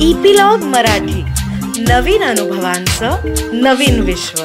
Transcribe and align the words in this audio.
Epilogue 0.00 0.58
Marathi. 0.58 1.22
नवीन 1.82 2.22
अनुभवांचं 2.22 3.16
नवीन 3.52 4.00
विश्व. 4.00 4.42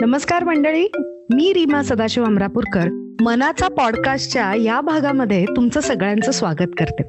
नमस्कार 0.00 0.44
मंडळी 0.44 0.88
मी 1.34 1.52
रीमा 1.52 1.82
सदाशिव 1.82 2.24
अमरापूरकर. 2.24 3.14
मनाचा 3.20 3.68
पॉडकास्टच्या 3.68 4.54
या 4.54 4.80
भागामध्ये 4.80 5.44
तुमचं 5.44 5.80
सगळ्यांचं 5.80 6.32
स्वागत 6.32 6.70
करते. 6.78 7.02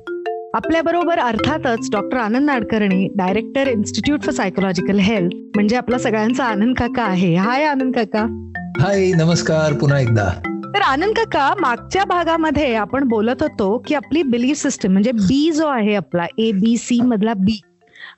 आपल्या 0.53 0.81
बरोबर 0.81 1.19
अर्थातच 1.19 1.91
doctor 1.91 2.17
Anand 2.17 2.45
Nadkarni 2.45 3.07
director 3.15 3.67
institute 3.67 4.21
for 4.21 4.33
psychological 4.33 4.99
health 4.99 5.35
म्हणजे 5.55 5.75
आपला 5.75 5.97
सगळ्यांचा 5.97 6.43
आनंद 6.43 6.75
काका 6.75 7.03
आहे. 7.03 7.35
हाय 7.35 7.63
आनंद 7.63 7.95
काका. 7.95 8.51
हाय 8.79 9.11
नमस्कार 9.11 9.73
पुन्हा 9.73 9.99
एकदा. 9.99 10.52
तर 10.73 10.81
आनंद 10.81 11.15
काका 11.17 11.53
मागच्या 11.61 12.03
भागामध्ये 12.05 12.73
आपण 12.75 13.07
बोलत 13.07 13.41
होतो 13.43 13.77
की 13.87 13.95
आपली 13.95 14.23
बिलीफ 14.23 14.57
सिस्टम 14.57 14.91
म्हणजे 14.91 15.11
बी 15.11 15.51
जो 15.51 15.67
आहे 15.67 15.95
आपला 15.95 16.25
ए 16.39 16.51
बी 16.51 16.75
सी 16.77 16.99
मधला 17.01 17.33
बी 17.37 17.59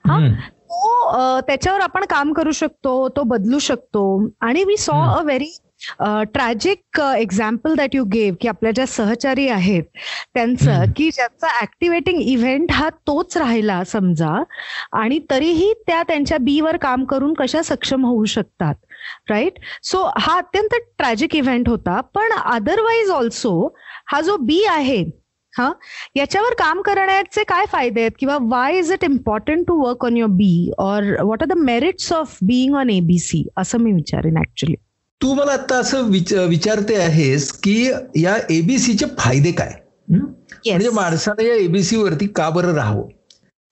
हा 0.08 0.20
तो 0.72 1.40
त्याच्यावर 1.48 1.80
आपण 1.82 2.06
काम 2.10 2.32
करू 2.34 2.52
शकतो 2.52 3.08
तो 3.16 3.24
बदलू 3.24 3.60
शकतो. 3.60 4.02
आणि 4.42 4.64
we 4.64 4.78
saw 4.78 5.04
a 5.10 5.22
very 5.24 5.52
tragic 6.34 7.00
example 7.00 7.74
that 7.76 7.96
you 7.96 8.04
gave 8.14 8.34
की 8.42 8.48
आपल्या 8.48 8.72
ज्या 8.72 8.86
सहचारी 8.88 9.48
आहेत 9.50 9.84
त्यांचं. 10.34 10.84
की 10.96 11.10
ज्याचा 11.14 11.48
ऍक्टिवेटिंग 11.62 12.22
इव्हेंट 12.22 12.72
हा 12.72 12.90
तोच 13.08 13.38
राहिला 13.38 13.84
समजा. 13.84 14.42
आणि 14.94 15.20
तरीही 15.32 15.74
त्या 15.88 16.02
त्यांच्या 16.04 16.38
बी 16.42 16.60
वर 16.62 16.78
काम 16.78 17.04
करून 17.06 17.34
कशा 17.34 17.62
सक्षम 17.64 18.06
होऊ 18.06 18.26
शकतात? 18.26 18.76
राईट 19.30 19.60
सो 19.84 20.04
हा 20.18 20.38
अत्यंत 20.38 20.76
ट्रॅजिक 20.98 21.36
इव्हेंट 21.36 21.70
होता. 21.70 22.00
पण 22.02 22.32
अदरवाईज 22.32 23.10
ऑल्सो 23.10 23.76
हा 24.08 24.22
जो 24.22 24.38
बी 24.38 24.64
आहे 24.70 25.04
हा 25.54 25.72
याच्यावर 26.16 26.54
काम 26.54 26.82
करण्याचे 26.82 27.44
काय 27.44 27.66
फायदे 27.66 28.02
आहेत? 28.02 28.12
किंवा 28.20 28.38
why 28.42 28.78
is 28.80 28.92
it 28.92 29.04
important 29.04 29.68
to 29.68 29.76
work 29.86 30.06
on 30.06 30.18
your 30.18 30.32
B 30.32 30.72
और 30.80 31.04
what 31.24 31.42
are 31.42 31.48
the 31.48 31.58
merits 31.58 32.12
of 32.14 32.38
being 32.42 32.76
on 32.76 32.90
ABC 32.90 33.48
असं 33.58 33.78
मी 33.78 33.92
विचारेन 33.92 34.38
ऍक्च्युली 34.38 34.76
तू 35.22 35.34
मला 35.34 35.52
आता 35.52 35.76
असं 35.76 36.04
विच- 36.04 36.38
विचारते 36.50 36.96
आहेस 36.96 37.52
की 37.52 37.92
या 38.16 38.36
एबीसीचे 38.50 39.06
फायदे 39.20 39.52
काय? 39.52 39.72
म्हणजे 40.12 40.90
माणसानं 40.90 41.44
या 41.44 41.56
एबीसी 41.56 41.98
वरती 41.98 42.28
का 42.28 42.50
बरं 42.50 42.74
राहावं? 42.74 43.08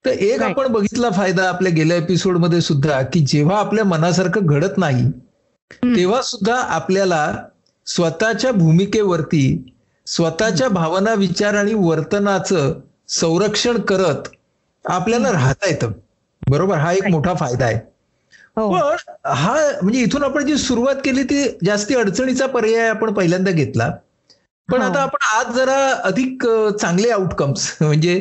तर 0.04 0.10
एक. 0.10 0.42
आपण 0.42 0.66
बघितला 0.66 1.10
फायदा 1.10 1.48
आपल्या 1.48 1.72
गेल्या 1.72 1.96
एपिसोडमध्ये 1.96 2.60
सुद्धा 2.60 3.02
की 3.02 3.20
जेव्हा 3.20 3.58
आपल्या 3.58 3.84
मनासारखं 3.84 4.46
घडत 4.46 4.78
नाही 4.78 5.10
तेव्हा 5.96 6.22
सुद्धा 6.22 6.54
आपल्याला 6.54 7.36
स्वतःच्या 7.86 8.52
भूमिकेवरती 8.52 9.72
स्वतःच्या 10.06 10.68
भावना 10.68 11.14
विचार 11.14 11.54
आणि 11.54 11.74
वर्तनाचं 11.74 12.74
संरक्षण 13.08 13.78
करत 13.78 14.28
आपल्याला 14.84 15.32
राहता 15.32 15.68
येतं. 15.68 15.92
बरोबर? 16.50 16.76
हा 16.76 16.92
एक. 16.92 17.06
मोठा 17.06 17.34
फायदा 17.34 17.64
आहे. 17.64 17.78
हो. 18.56 18.70
पण 18.72 18.96
हा 19.26 19.54
म्हणजे 19.82 20.00
इथून 20.00 20.22
आपण 20.22 20.46
जी 20.46 20.56
सुरुवात 20.56 20.94
केली 20.94 21.22
ती 21.22 21.44
जास्ती 21.66 21.94
अडचणीचा 21.94 22.46
पर्याय 22.46 22.88
आपण 22.88 23.12
पहिल्यांदा 23.12 23.50
घेतला. 23.50 23.90
पण. 24.68 24.82
आता 24.82 25.02
आपण 25.02 25.24
आज 25.36 25.54
जरा 25.56 25.76
अधिक 26.04 26.46
चांगले 26.80 27.10
आउटकम्स 27.10 27.76
म्हणजे 27.80 28.20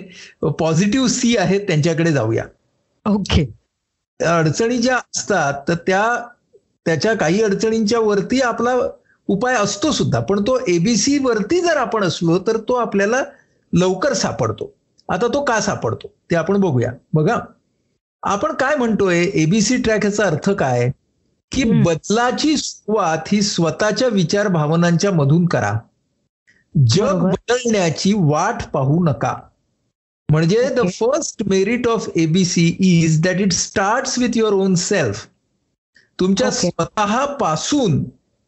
पॉझिटिव्ह 0.59 1.08
सी 1.08 1.36
आहेत 1.38 1.61
त्यांच्याकडे 1.61 2.11
जाऊया. 2.11 2.44
ओके. 3.05 3.44
अडचणी 4.19 4.77
ज्या 4.77 4.95
असतात 4.97 5.53
तर 5.67 5.73
त्या 5.88 6.03
त्याच्या 6.86 7.14
काही 7.14 7.41
अडचणींच्या 7.44 7.99
वरती 7.99 8.41
आपला 8.41 8.71
उपाय 9.27 9.55
असतो 9.55 9.91
सुद्धा. 9.91 10.19
पण 10.19 10.41
तो 10.41 10.58
एबीसी 10.67 11.17
वरती 11.17 11.61
जर 11.61 11.77
आपण 11.77 12.03
असलो 12.03 12.38
तर 12.39 12.58
तो 12.58 12.73
आपल्याला 12.73 13.23
लवकर 13.73 14.14
सापडतो. 14.14 14.73
आता 15.09 15.27
तो 15.27 15.44
का 15.44 15.59
सापडतो? 15.59 16.08
ते 16.31 16.36
आपण 16.36 16.58
बघूया. 16.58 16.92
बघा. 17.14 17.39
आपण 18.23 18.54
काय 18.54 18.75
म्हणतोय? 18.75 19.23
एबीसी 19.33 19.77
ट्रॅक 19.77 20.05
याचा 20.05 20.25
अर्थ 20.25 20.49
काय? 20.49 20.89
की. 21.52 21.64
बदलाची 21.64 22.58
सुरुवात 22.58 23.17
ही 23.27 23.42
स्वतःच्या 23.42 24.08
विचार 24.08 24.48
भावनांच्या 24.48 25.11
मधून 25.11 25.45
करा. 25.45 25.73
जग. 26.76 27.23
बदलण्याची 27.23 28.14
वाट 28.16 28.64
पाहू 28.73 29.04
नका 29.04 29.34
म्हणजे 30.30 30.64
the. 30.76 30.88
First 30.89 31.44
merit 31.48 31.88
of 31.88 32.10
ABC 32.16 32.67
is 32.82 33.22
that 33.22 33.42
it 33.42 33.54
start 33.54 34.20
with 34.20 34.38
your 34.38 34.54
own 34.54 34.76
self 34.76 35.26
तुमच्या. 36.20 36.50
स्वतःपासून 36.52 38.04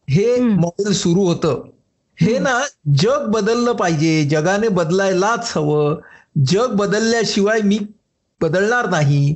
हे. 0.08 0.36
मॉडेल 0.40 0.92
सुरू 0.92 1.24
होतं 1.26 1.62
हे 2.18 2.38
ना 2.38 2.60
जग 2.94 3.26
बदललं 3.30 3.72
पाहिजे 3.72 4.22
जगाने 4.24 4.68
बदलायलाच 4.68 5.52
हवं 5.56 5.96
जग 6.44 6.74
बदलल्याशिवाय 6.76 7.60
मी 7.62 7.78
बदलणार 8.40 8.88
नाही 8.90 9.34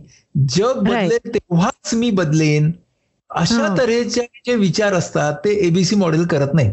जग 0.49 0.78
बदलेल 0.78 1.34
तेव्हाच 1.34 1.95
मी 1.95 2.11
बदलेन 2.11 2.71
अशा. 3.31 3.75
तऱ्हेचे 3.78 4.21
जे 4.47 4.55
विचार 4.55 4.95
असतात 4.95 5.34
ते 5.45 5.51
एबीसी 5.67 5.97
मॉडेल 5.97 6.27
करत 6.27 6.55
नाही 6.55 6.71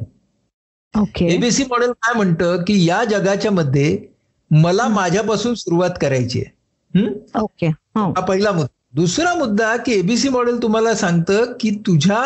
ओके 0.94 1.26
एबीसी 1.26 1.64
मॉडेल 1.64 1.92
काय 1.92 2.14
म्हणतं 2.14 2.64
की 2.68 2.86
या 2.86 3.04
जगाच्या 3.04 3.52
मध्ये 3.52 3.98
मला 4.52 4.88
माझ्यापासून 4.88 5.54
सुरुवात 5.54 5.90
करायची 6.02 6.40
आहे? 6.40 7.08
ओके 7.42 7.68
हो. 7.68 8.10
हा 8.12 8.22
पहिला 8.22 8.52
मुद्दा. 8.52 8.74
दुसरा 8.94 9.34
मुद्दा 9.34 9.76
की 9.78 9.94
एबीसी 9.94 10.30
मॉडेल 10.30 10.62
तुम्हाला 10.62 10.94
सांगतं 10.96 11.54
की 11.60 11.70
तुझ्या 11.88 12.22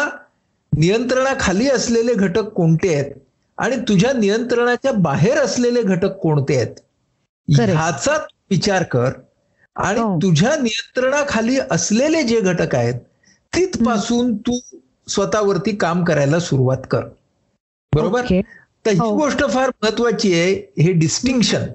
नियंत्रणाखाली 0.72 1.68
असलेले 1.70 2.14
घटक 2.14 2.50
कोणते 2.50 2.94
आहेत 2.96 3.12
आणि 3.58 3.76
तुझ्या 3.88 4.14
नियंत्रणाच्या 4.14 4.92
बाहेर 4.92 5.38
असलेले 5.38 5.82
घटक 5.82 6.18
कोणते 6.18 6.56
आहेत. 6.56 6.76
ह्याचा 7.48 8.16
विचार 8.50 8.84
कर 8.84 9.10
आणि 9.76 10.00
हो. 10.00 10.18
तुझ्या 10.18 10.56
नियंत्रणाखाली 10.56 11.58
असलेले 11.72 12.24
जे 12.24 12.40
घटक 12.42 12.76
आहेत 12.76 12.96
तिथपासून 13.54 14.36
तू 14.38 14.58
स्वतःवरती 15.08 15.76
काम 15.76 16.04
करायला 16.04 16.40
सुरुवात 16.40 16.86
कर. 16.92 17.04
बरोबर 17.94 18.26
तर 18.86 18.92
ही 18.92 18.98
हो. 18.98 19.16
गोष्ट 19.18 19.44
फार 19.44 19.70
महत्वाची 19.84 20.34
आहे 20.34 20.52
हे 20.84 20.92
डिस्टिंक्शन 20.94 21.66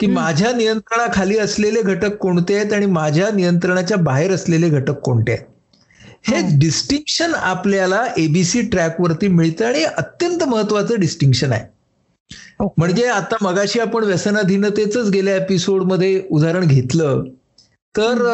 की. 0.00 0.06
माझ्या 0.06 0.52
नियंत्रणाखाली 0.52 1.38
असलेले 1.38 1.82
घटक 1.82 2.16
कोणते 2.16 2.54
आहेत 2.54 2.72
आणि 2.72 2.86
माझ्या 2.86 3.30
नियंत्रणाच्या 3.34 3.96
बाहेर 3.96 4.32
असलेले 4.32 4.68
घटक 4.68 4.98
कोणते 5.00 5.32
आहेत 5.32 5.46
हे 6.28 6.40
हो. 6.40 6.58
डिस्टिंक्शन 6.58 7.34
आपल्याला 7.34 8.04
एबीसी 8.18 8.60
ट्रॅक 8.60 9.00
वरती 9.00 9.28
मिळतं 9.28 9.64
आणि 9.66 9.82
अत्यंत 9.84 10.42
महत्वाचं 10.42 11.00
डिस्टिंक्शन 11.00 11.52
आहे. 11.52 11.64
म्हणजे 12.78 13.06
आता 13.06 13.36
मगाशी 13.40 13.80
आपण 13.80 14.04
व्यसनाधीनतेच 14.04 14.96
गेल्या 15.10 15.36
एपिसोडमध्ये 15.36 16.22
उदाहरण 16.30 16.66
घेतलं 16.66 17.22
तर 17.94 18.24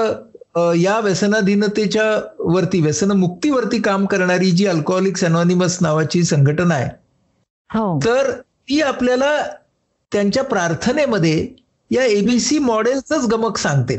या 0.76 0.98
व्यसनाधीनतेच्या 1.00 2.04
वरती 2.38 2.80
व्यसनमुक्तीवरती 2.80 3.80
काम 3.82 4.04
करणारी 4.06 4.50
जी 4.50 4.66
अल्कोहोलिक्स 4.66 5.24
अनॉनिमस 5.24 5.78
नावाची 5.80 6.22
संघटना 6.24 6.74
आहे 6.74 6.84
हो 6.84 7.03
तर 8.04 8.30
ती 8.68 8.80
आपल्याला 8.82 9.36
त्यांच्या 10.12 10.42
प्रार्थनेमध्ये 10.44 11.46
या 11.90 12.04
एबीसी 12.04 12.58
मॉडेलच 12.58 13.26
गमक 13.32 13.56
सांगते. 13.58 13.96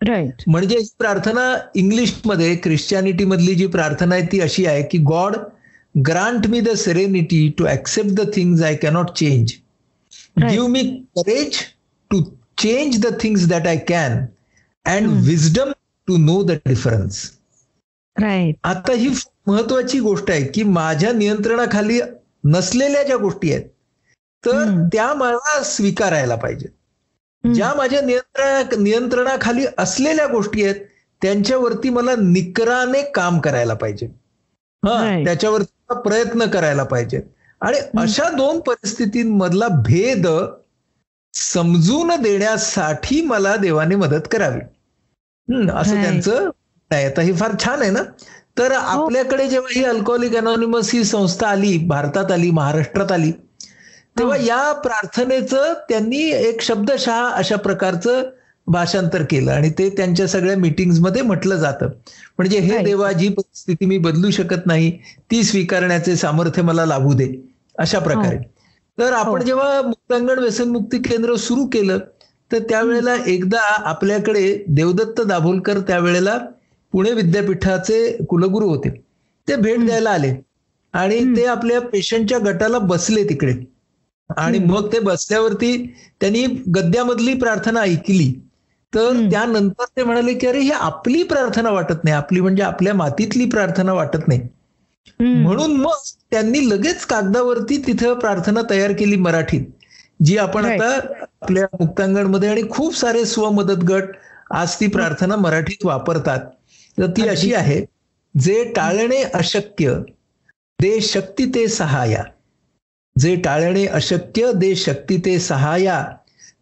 राईट 0.00 0.42
म्हणजे 0.46 0.76
ही 0.78 0.88
प्रार्थना 0.98 1.42
इंग्लिशमध्ये 1.74 2.54
ख्रिश्चॅनिटी 2.64 3.24
मधली 3.24 3.54
जी 3.54 3.66
प्रार्थना 3.66 4.14
आहे 4.14 4.26
ती 4.32 4.40
अशी 4.40 4.64
आहे 4.66 4.82
की 4.82 4.98
God 5.08 5.36
grant 5.94 6.46
me 6.46 6.60
the 6.60 6.74
serenity 6.76 7.48
to 7.58 7.66
accept 7.66 8.10
the 8.10 8.28
things 8.34 8.62
I 8.62 8.74
cannot 8.76 9.10
change 9.10 9.52
give 10.40 10.68
me 10.68 10.82
courage 11.16 11.58
to 12.10 12.20
change 12.58 13.00
the 13.00 13.12
things 13.20 13.48
that 13.48 13.66
I 13.66 13.76
can 13.88 14.18
and. 14.86 15.08
Wisdom 15.26 15.72
to 16.08 16.16
know 16.16 16.42
the 16.42 16.50
difference 16.66 17.22
right 18.16 18.56
आता 18.62 18.92
ही 18.92 19.08
महत्वाची 19.46 20.00
गोष्ट 20.00 20.30
आहे 20.30 20.44
की 20.44 20.62
माझ्या 20.62 21.12
नियंत्रणाखाली 21.12 22.00
नसलेल्या 22.44 23.02
ज्या 23.02 23.16
गोष्टी 23.16 23.52
आहेत 23.52 23.64
तर. 24.46 24.88
त्या 24.92 25.14
मला 25.14 25.62
स्वीकारायला 25.62 26.34
पाहिजेत 26.34 26.70
ज्या 27.54 27.72
माझ्या 27.76 28.00
नियंत्रणा 28.00 28.82
नियंत्रणाखाली 28.82 29.66
असलेल्या 29.78 30.26
गोष्टी 30.26 30.64
आहेत 30.64 30.76
त्यांच्यावरती 31.22 31.90
मला 31.90 32.10
निकराने 32.16 33.02
काम 33.02 33.40
करायला 33.40 33.74
पाहिजे. 33.74 34.06
हा. 34.84 35.22
त्याच्यावरती 35.24 35.72
मला 35.90 36.00
प्रयत्न 36.00 36.46
करायला 36.46 36.84
पाहिजेत 36.84 37.22
आणि 37.60 37.78
अशा 37.98 38.28
दोन 38.28 38.60
परिस्थितींमधला 38.60 39.68
भेद 39.68 40.26
समजून 41.34 42.22
देण्यासाठी 42.22 43.20
मला 43.20 43.56
देवाने 43.56 43.94
मदत 43.96 44.28
करावी. 44.30 44.60
असं. 45.70 46.02
त्यांचं 46.02 46.50
आता 46.90 47.20
हे 47.20 47.32
फार 47.32 47.50
छान 47.64 47.82
आहे 47.82 47.90
ना? 47.90 48.02
तर 48.56 48.72
आपल्याकडे 48.72 49.48
जेव्हा 49.48 49.72
ही 49.74 49.84
अल्कोहोलिक 49.84 50.36
अनॉनिमस 50.36 50.90
ही 50.92 51.02
संस्था 51.04 51.48
आली 51.48 51.76
भारतात 51.88 52.30
आली 52.32 52.50
महाराष्ट्रात 52.50 53.12
आली 53.12 53.30
तेव्हा. 54.18 54.36
या 54.38 54.72
प्रार्थनेचं 54.74 55.72
त्यांनी 55.88 56.20
एक 56.30 56.60
शब्दशः 56.62 57.22
अशा 57.26 57.56
प्रकारचं 57.58 58.22
भाषांतर 58.66 59.22
केलं 59.30 59.50
आणि 59.52 59.70
ते 59.70 59.88
त्यांच्या 59.90 60.26
सगळ्या 60.28 60.56
मीटिंग्समध्ये 60.56 61.22
म्हटलं 61.22 61.56
जातं 61.56 61.86
म्हणजे 62.38 62.58
हे. 62.58 62.78
देवा 62.78 63.10
जी 63.12 63.28
परिस्थिती 63.28 63.86
मी 63.86 63.98
बदलू 63.98 64.30
शकत 64.30 64.66
नाही 64.66 64.90
ती 65.30 65.42
स्वीकारण्याचे 65.42 66.16
सामर्थ्य 66.16 66.62
मला 66.62 66.84
लाभू 66.86 67.12
दे 67.12 67.28
अशा 67.78 67.98
प्रकारे 67.98 68.36
तर 68.98 69.12
आपण 69.12 69.30
हो. 69.30 69.44
जेव्हा 69.46 69.80
मुक्तांगण 69.82 70.38
व्यसनमुक्ती 70.38 70.98
केंद्र 71.02 71.34
सुरू 71.36 71.66
केलं 71.66 71.98
तर 72.50 72.58
त्यावेळेला 72.68 73.14
एकदा 73.26 73.60
आपल्याकडे 73.84 74.42
देवदत्त 74.68 75.20
दाभोलकर 75.20 75.78
त्यावेळेला 75.80 76.38
पुणे 76.92 77.12
विद्यापीठाचे 77.12 78.24
कुलगुरू 78.28 78.68
होते 78.68 78.88
ते 79.48 79.56
भेट. 79.56 79.84
द्यायला 79.86 80.10
आले 80.10 80.34
आणि. 80.94 81.18
ते 81.36 81.44
आपल्या 81.46 81.80
पेशंटच्या 81.82 82.38
गटाला 82.44 82.78
बसले 82.80 83.24
तिकडे 83.28 83.52
आणि. 84.30 84.58
मग 84.58 84.92
ते 84.92 84.98
बसल्यावरती 85.00 85.76
त्यांनी 86.20 86.44
गद्यामधली 86.74 87.34
प्रार्थना 87.34 87.80
ऐकली 87.80 88.32
तर. 88.92 89.12
त्यानंतर 89.30 89.84
ते 89.96 90.04
म्हणाले 90.04 90.34
की 90.34 90.46
अरे 90.46 90.60
ही 90.60 90.70
आपली 90.70 91.22
प्रार्थना 91.22 91.70
वाटत 91.70 92.04
नाही 92.04 92.16
आपली 92.16 92.40
म्हणजे 92.40 92.62
आपल्या 92.62 92.94
मातीतली 92.94 93.44
प्रार्थना 93.46 93.92
वाटत 93.92 94.28
नाही. 94.28 94.40
म्हणून 95.20 95.76
मग 95.76 95.96
त्यांनी 96.30 96.68
लगेच 96.68 97.04
कागदावरती 97.04 97.76
तिथं 97.86 98.18
प्रार्थना 98.18 98.60
तयार 98.70 98.92
केली 98.92 99.16
मराठीत 99.16 99.64
जी 100.20 100.36
आपण. 100.36 100.64
आता 100.64 100.94
आपल्या 101.22 101.66
मुक्तांगणमध्ये 101.80 102.48
आणि 102.48 102.62
खूप 102.70 102.96
सारे 102.96 103.24
स्वमदत 103.24 103.84
गट 103.84 104.08
आज 104.50 104.74
ती 104.80 104.86
प्रार्थना 104.86 105.36
मराठीत 105.36 105.84
वापरतात 105.84 106.40
तर 106.98 107.06
ती 107.06 107.26
अशी 107.28 107.52
आहे 107.54 107.80
जे 108.34 108.62
टाळणे 108.76 109.22
अशक्य 109.34 109.94
दे 110.80 111.00
शक्ती 111.00 111.44
ते 111.54 111.66
सहाया 111.68 112.22
जे 113.16 113.34
टाळणे 113.36 113.86
अशक्य 113.86 114.52
दे 114.52 114.74
शक्ती 114.76 115.16
ते 115.16 115.38
सहाया 115.38 116.04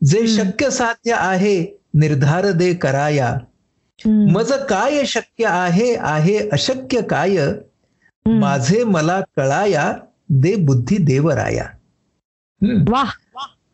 जे. 0.05 0.27
शक्य 0.29 0.71
साध्य 0.71 1.12
आहे 1.12 1.56
निर्धार 1.94 2.50
दे 2.53 2.73
कराया. 2.75 3.37
मज 4.06 4.53
काय 4.69 5.05
शक्य 5.06 5.44
आहे 5.47 5.94
आहे 5.97 6.38
अशक्य 6.49 7.00
काय. 7.03 7.37
माझे 8.27 8.82
मला 8.85 9.21
कळाया 9.37 9.93
दे 10.43 10.55
बुद्धी 10.56 10.97
देवराया 10.99 11.67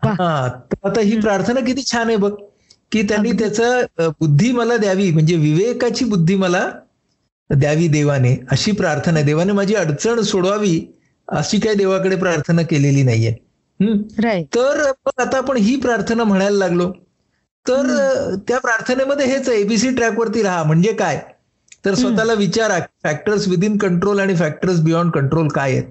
हा 0.05 0.29
आता 0.85 1.01
ही. 1.01 1.21
प्रार्थना 1.21 1.61
किती 1.61 1.83
छान 1.83 2.07
आहे 2.09 2.17
बघ 2.17 2.33
की 2.93 3.03
त्यांनी. 3.03 3.33
त्याचं 3.33 3.83
बुद्धी 3.99 4.53
मला 4.53 4.77
द्यावी 4.77 5.11
म्हणजे 5.11 5.37
विवेकाची 5.37 6.05
बुद्धी 6.05 6.35
मला 6.35 6.71
द्यावी 7.51 7.89
देवाने 7.89 8.45
अशी 8.51 8.73
प्रार्थना. 8.73 9.23
देवाने 9.23 9.53
माझी 9.53 9.75
अडचण 9.75 10.21
सोडवावी 10.21 10.81
अशी 11.29 11.59
काही 11.61 11.77
देवाकडे 11.77 12.17
प्रार्थना 12.17 12.63
केलेली 12.63 13.03
नाहीये. 13.03 13.35
तर 14.43 14.93
आता 15.19 15.37
आपण 15.37 15.57
ही 15.57 15.77
प्रार्थना 15.77 16.25
म्हणायला 16.25 16.59
लागलो. 16.59 16.93
तर 17.69 18.35
त्या 18.49 18.59
प्रार्थनेमध्ये 18.59 19.27
हेच 19.27 19.49
एबीसी 19.49 19.91
ट्रॅकवरती 19.91 20.43
राहा 20.43 20.63
म्हणजे 20.63 20.93
काय? 20.93 21.23
तर 21.85 21.95
स्वतःला 21.95 22.33
विचारा 22.33 22.79
फॅक्टर्स 23.03 23.49
विदिन 23.49 23.79
कंट्रोल 23.79 24.21
आणि 24.21 24.37
फॅक्टर्स 24.37 24.81
बियॉन्ड 24.81 25.13
कंट्रोल 25.13 25.49
काय 25.49 25.73
आहेत? 25.73 25.85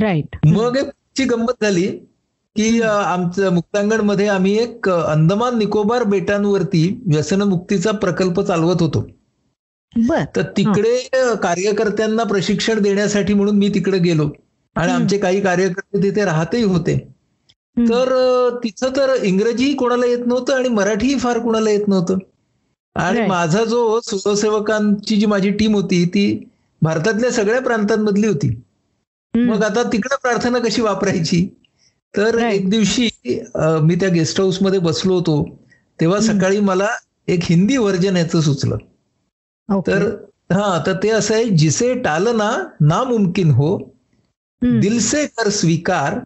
राईट. 0.00 0.36
मग 0.46 0.76
ची 1.16 1.24
गंमत 1.24 1.52
झाली. 1.62 1.98
की 2.56 2.80
आमचं 2.82 3.52
मुक्तांगणमध्ये 3.54 4.26
आम्ही 4.28 4.56
एक 4.58 4.88
अंदमान 4.88 5.58
निकोबार 5.58 6.02
बेटांवरती 6.04 6.82
व्यसनमुक्तीचा 7.06 7.90
प्रकल्प 7.90 8.40
चालवत 8.40 8.82
होतो 8.82 9.06
तर 10.36 10.42
तिकडे 10.56 10.96
कार्यकर्त्यांना 11.42 12.22
प्रशिक्षण 12.24 12.82
देण्यासाठी 12.82 13.34
म्हणून 13.34 13.56
मी 13.58 13.68
तिकडे 13.68 13.98
गेलो 13.98 14.28
आणि. 14.76 14.92
आमचे 14.92 15.18
काही 15.18 15.40
कार्यकर्ते 15.40 16.02
तिथे 16.02 16.24
राहतही 16.24 16.62
होते. 16.62 16.96
तर 17.76 18.08
तिथं 18.64 18.90
तर 18.96 19.14
इंग्रजीही 19.22 19.74
कोणाला 19.74 20.06
येत 20.06 20.26
नव्हतं 20.26 20.54
आणि 20.54 20.68
मराठीही 20.68 21.18
फार 21.18 21.38
कोणाला 21.38 21.70
येत 21.70 21.88
नव्हतं 21.88 22.18
आणि. 22.96 23.26
माझा 23.26 23.64
जो 23.64 24.00
स्वयंसेवकांची 24.02 25.16
जी 25.16 25.26
माझी 25.26 25.50
टीम 25.50 25.74
होती 25.74 26.04
ती 26.04 26.26
भारतातल्या 26.82 27.30
सगळ्या 27.30 27.60
प्रांतांमधली 27.60 28.26
होती. 28.26 28.48
मग 29.34 29.62
आता 29.64 29.82
तिकडे 29.82 30.16
प्रार्थना 30.22 30.58
कशी 30.58 30.82
वापरायची 30.82 31.46
तर. 32.16 32.38
एक 32.38 32.68
दिवशी 32.70 33.08
मी 33.56 33.94
त्या 33.94 34.08
गेस्ट 34.08 34.40
हाऊसमध्ये 34.40 34.78
बसलो 34.78 35.14
होतो 35.14 35.42
तेव्हा. 36.00 36.20
सकाळी 36.20 36.60
मला 36.60 36.88
एक 37.28 37.40
हिंदी 37.42 37.76
व्हर्जन 37.76 38.16
याचं 38.16 38.40
सुचलं. 38.40 38.76
तर 39.86 40.02
हा 40.52 40.82
तर 40.86 40.92
ते 41.02 41.08
असं 41.08 41.34
आहे 41.34 41.44
जिसे 41.58 41.94
टालना 41.94 42.50
नामुमकिन 42.80 43.50
हो. 43.50 43.76
दिल 44.62 44.98
से 45.00 45.26
कर 45.26 45.48
स्वीकार. 45.50 46.18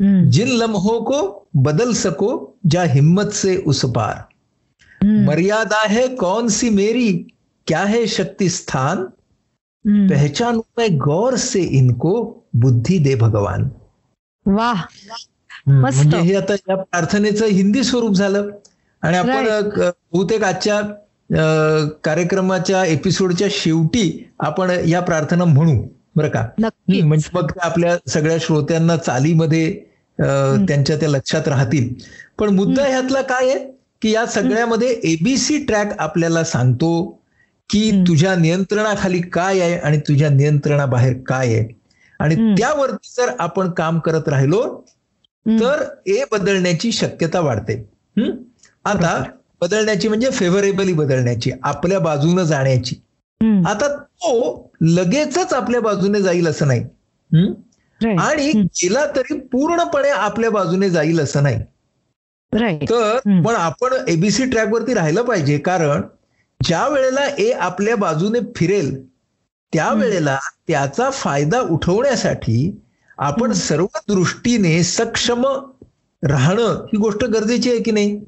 जिन 0.00 0.48
लम्हों 0.48 1.00
को 1.04 1.18
बदल 1.54 1.92
सको 1.94 2.30
जा 2.70 2.82
हिम्मत 2.84 3.32
से 3.32 3.56
उस 3.66 3.84
पार. 3.86 4.16
मर्यादा 5.26 5.82
है 5.88 6.06
कौन 6.16 6.48
सी 6.48 6.70
मेरी 6.70 7.12
क्या 7.66 7.82
है 7.84 8.06
शक्ति 8.06 8.48
स्थान. 8.48 9.04
पहचानू 9.84 10.64
मैं 10.78 10.96
गौर 10.98 11.36
से 11.36 11.62
इनको 11.78 12.12
बुद्धी 12.56 12.98
दे 12.98 13.14
भगवान 13.16 13.70
वा. 14.46 14.72
मस्त. 15.68 15.96
म्हणजे 15.96 16.18
हे 16.18 16.34
आता 16.34 16.54
या 16.68 16.76
प्रार्थनेचं 16.76 17.46
हिंदी 17.46 17.82
स्वरूप 17.84 18.14
झालं 18.14 18.48
आणि 19.02 19.16
आपण 19.16 19.46
बहुतेक 20.12 20.42
आजच्या 20.44 20.80
कार्यक्रमाच्या 22.04 22.84
एपिसोडच्या 22.84 23.48
शेवटी 23.50 24.10
आपण 24.40 24.70
या 24.86 25.00
प्रार्थना 25.00 25.44
म्हणू 25.44 25.80
बरं 26.16 26.28
का? 26.28 26.40
म्हणजे 26.88 27.30
मग 27.34 27.52
आपल्या 27.60 27.96
सगळ्या 28.08 28.36
श्रोत्यांना 28.40 28.96
चालीमध्ये 28.96 29.70
त्यांच्या 30.18 30.96
त्या 30.96 31.08
लक्षात 31.08 31.48
राहतील. 31.48 31.92
पण 32.38 32.48
मुद्दा 32.48 32.86
ह्यातला 32.86 33.22
काय 33.22 33.48
आहे 33.50 33.58
की 34.02 34.10
या 34.10 34.24
सगळ्यामध्ये 34.26 34.88
एबीसी 35.04 35.58
ट्रॅक 35.64 35.92
आपल्याला 35.98 36.44
सांगतो 36.44 36.90
की. 37.70 37.90
तुझ्या 38.08 38.34
नियंत्रणाखाली 38.34 39.20
काय 39.32 39.60
आहे 39.60 39.76
आणि 39.76 39.98
तुझ्या 39.98 40.28
नियंत्रणाबाहेर 40.28 41.12
काय 41.26 41.54
आहे? 41.54 41.64
आणि. 42.20 42.54
त्यावरती 42.54 43.12
जर 43.16 43.30
आपण 43.38 43.70
काम 43.70 43.98
करत 43.98 44.28
राहिलो. 44.28 44.84
तर 45.46 45.82
ए 46.06 46.24
बदलण्याची 46.32 46.92
शक्यता 46.92 47.40
वाढते? 47.40 47.88
आता. 48.84 49.22
बदलण्याची 49.60 50.08
म्हणजे 50.08 50.30
फेव्हरेबली 50.30 50.92
बदलण्याची 50.92 51.50
आपल्या 51.62 51.98
बाजूने 52.00 52.46
जाण्याची. 52.46 52.96
आता 53.66 53.96
तो 53.96 54.70
लगेचच 54.80 55.52
आपल्या 55.52 55.80
बाजूने 55.80 56.22
जाईल 56.22 56.46
असं 56.48 56.66
नाही. 56.66 56.80
आणि. 58.18 58.50
गेला 58.52 59.06
तरी 59.06 59.38
पूर्णपणे 59.38 60.08
आपल्या 60.08 60.50
बाजूने 60.50 60.90
जाईल 60.90 61.20
असं 61.20 61.42
नाही. 61.42 61.58
तर. 62.82 63.18
पण 63.42 63.54
आपण 63.54 63.92
एबीसी 64.08 64.50
ट्रॅकवरती 64.50 64.94
राहिलं 64.94 65.22
पाहिजे 65.22 65.58
कारण 65.58 66.02
ज्या 66.64 66.88
वेळेला 66.88 67.26
ए 67.38 67.50
आपल्या 67.50 67.96
बाजूने 67.96 68.38
फिरेल 68.56 69.06
त्या 69.72 69.84
हम्म. 69.84 70.00
वेळेला 70.00 70.38
त्याचा 70.68 71.10
फायदा 71.10 71.60
उठवण्यासाठी 71.60 72.80
आपण. 73.18 73.52
सर्व 73.52 73.86
दृष्टीने 74.08 74.82
सक्षम 74.82 75.44
राहणं 76.22 76.84
ही 76.86 76.96
गोष्ट 76.96 77.24
गरजेची 77.24 77.70
आहे 77.70 77.82
की 77.82 77.90
नाही 77.90 78.18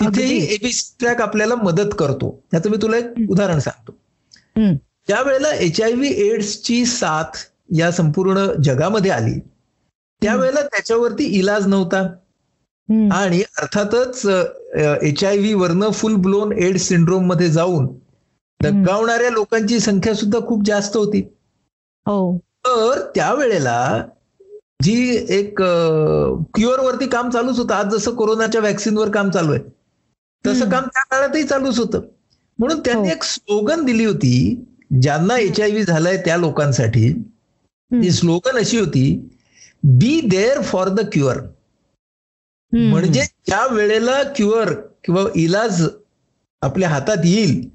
तिथेही 0.00 0.38
अगदी. 0.40 0.54
एबीसी 0.54 0.94
ट्रॅक 1.00 1.20
आपल्याला 1.20 1.54
मदत 1.54 1.94
करतो 1.98 2.30
त्याचं 2.50 2.70
मी 2.70 2.76
तुला 2.82 2.96
एक. 2.96 3.30
उदाहरण 3.30 3.58
सांगतो. 3.58 3.92
ज्या 5.08 5.20
वेळेला 5.22 5.52
एच 5.54 5.80
आय 5.80 5.92
व्ही 5.92 6.28
एड्सची 6.28 6.84
साथ 6.86 7.38
या 7.76 7.90
संपूर्ण 7.92 8.46
जगामध्ये 8.62 9.10
आली 9.10 9.38
त्यावेळेला 10.22 10.60
त्याच्यावरती 10.62 11.24
इलाज 11.38 11.66
नव्हता. 11.66 12.02
आणि 13.12 13.42
अर्थातच 13.58 14.26
एच 15.02 15.24
आय 15.24 15.36
व्ही 15.38 15.54
वरनं 15.54 15.90
फुल 15.90 16.14
ब्लोन 16.14 16.52
एड्स 16.52 16.82
सिंड्रोममध्ये 16.82 17.48
जाऊन 17.48 17.86
दगावणाऱ्या 18.60 19.30
लोकांची 19.30 19.78
संख्या 19.80 20.14
सुद्धा 20.14 20.38
खूप 20.48 20.64
जास्त 20.66 20.96
होती 20.96 21.20
हो 22.06 22.36
तर 22.66 23.00
त्यावेळेला 23.14 24.04
जी 24.82 24.94
एक 25.28 25.60
क्युअर 26.54 26.80
वरती 26.80 27.06
काम 27.08 27.30
चालूच 27.30 27.58
होतं 27.58 27.74
आज 27.74 27.94
जसं 27.94 28.14
कोरोनाच्या 28.14 28.60
व्हॅक्सिनवर 28.60 29.10
काम 29.10 29.30
चालू 29.30 29.52
आहे 29.52 29.62
तसं. 30.44 30.68
काम 30.70 30.84
त्या 30.84 31.02
काळातही 31.10 31.42
चालूच 31.42 31.78
होतं 31.78 32.00
म्हणून 32.58 32.80
त्यांनी 32.80 33.08
हो. 33.08 33.14
एक 33.14 33.22
स्लोगन 33.24 33.84
दिली 33.84 34.04
होती 34.04 34.64
ज्यांना 35.02 35.36
एच 35.38 35.60
आय 35.60 35.70
व्ही 35.70 35.82
झालाय 35.82 36.16
त्या 36.16 36.36
लोकांसाठी. 36.36 37.12
ती 37.90 38.10
स्लोगन 38.10 38.58
अशी 38.58 38.78
होती 38.78 39.04
be 39.82 40.20
there 40.30 40.60
for 40.62 40.88
the 40.88 41.00
cure. 41.12 41.40
म्हणजे 42.72 43.22
ज्या 43.46 43.66
वेळेला 43.66 44.22
क्युअर 44.36 44.72
किंवा 45.04 45.24
इलाज 45.34 45.82
आपल्या 46.62 46.88
हातात 46.88 47.24
येईल 47.24 47.68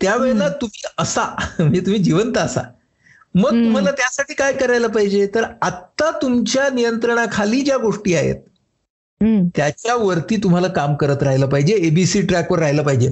त्यावेळेला. 0.00 0.48
तुम्ही 0.60 0.88
असा 0.98 1.24
म्हणजे 1.58 1.80
तुम्ही 1.80 2.02
जिवंत 2.02 2.38
असा 2.38 2.62
मग. 3.34 3.50
तुम्हाला 3.54 3.90
त्यासाठी 3.90 4.34
काय 4.34 4.52
करायला 4.52 4.86
पाहिजे 4.88 5.26
तर 5.34 5.44
आत्ता 5.62 6.10
तुमच्या 6.22 6.68
नियंत्रणाखाली 6.74 7.60
ज्या 7.60 7.76
गोष्टी 7.76 8.14
आहेत. 8.14 8.36
त्याच्यावरती 9.56 10.36
तुम्हाला 10.36 10.68
काम 10.68 10.94
करत 10.94 11.22
राहिलं 11.22 11.46
पाहिजे 11.46 11.74
एबीसी 11.86 12.20
ट्रॅकवर 12.22 12.58
राहिलं 12.58 12.82
पाहिजे 12.82 13.08